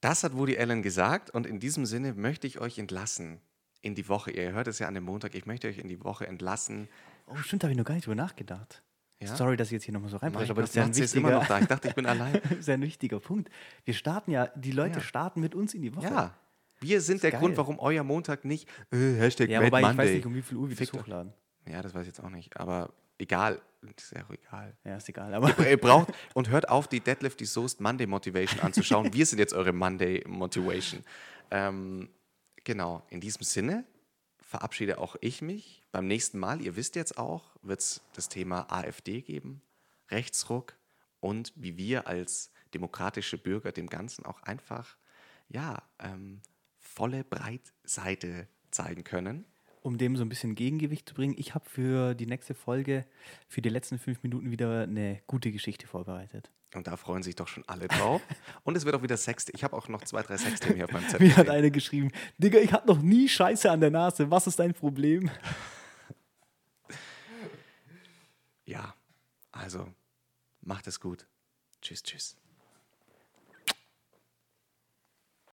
[0.00, 3.40] Das hat Woody Allen gesagt und in diesem Sinne möchte ich euch entlassen
[3.80, 4.30] in die Woche.
[4.30, 6.88] Ihr hört es ja an dem Montag, ich möchte euch in die Woche entlassen.
[7.26, 8.82] Oh, stimmt, da habe ich noch gar nicht drüber nachgedacht.
[9.20, 9.36] Ja?
[9.36, 11.14] Sorry, dass ich jetzt hier nochmal so reinbreche, aber Gott, das ist ja ein ist
[11.16, 11.62] immer noch wichtiger, da.
[11.62, 12.40] Ich dachte, ich bin allein.
[12.42, 13.48] das ist ja ein wichtiger Punkt.
[13.84, 15.00] Wir starten ja, die Leute Ja.
[15.00, 16.06] starten mit uns in die Woche.
[16.06, 16.34] Ja,
[16.80, 17.40] wir sind der geil.
[17.40, 20.14] Grund, warum euer Montag nicht äh, Hashtag Ja, Mad wobei ich weiß Monday.
[20.16, 21.32] nicht, um wie viel Uhr wir das hochladen.
[21.66, 22.54] Ja, das weiß ich jetzt auch nicht.
[22.58, 23.60] Aber egal,
[23.96, 24.76] ist ja auch egal.
[24.84, 25.32] Ja, ist egal.
[25.32, 29.12] Aber Ihr braucht und hört auf, die Deadlift die Soest Monday Motivation anzuschauen.
[29.14, 31.02] Wir sind jetzt eure Monday Motivation.
[31.50, 32.10] Ähm,
[32.64, 33.84] genau, in diesem Sinne
[34.44, 35.82] verabschiede auch ich mich.
[35.92, 39.62] Beim nächsten Mal, ihr wisst jetzt auch, wird es das Thema AfD geben,
[40.10, 40.76] Rechtsruck
[41.20, 44.96] und wie wir als demokratische Bürger dem Ganzen auch einfach,
[45.48, 46.40] ja, ähm,
[46.78, 49.44] volle Breitseite zeigen können.
[49.82, 53.04] um dem so ein bisschen Gegengewicht zu bringen, ich habe für die nächste Folge,
[53.48, 56.50] für die letzten fünf Minuten wieder eine gute Geschichte vorbereitet.
[56.74, 58.20] Und da freuen sich doch schon alle drauf.
[58.64, 59.46] Und es wird auch wieder Sex.
[59.52, 61.26] Ich habe auch noch zwei, drei Sexthemen hier auf meinem Zettel.
[61.26, 64.58] Mir hat einer geschrieben, Digga, ich hatte noch nie Scheiße an der Nase, was ist
[64.58, 65.30] dein Problem?
[68.64, 68.94] Ja,
[69.52, 69.86] also
[70.62, 71.26] macht es gut.
[71.80, 72.36] Tschüss, tschüss.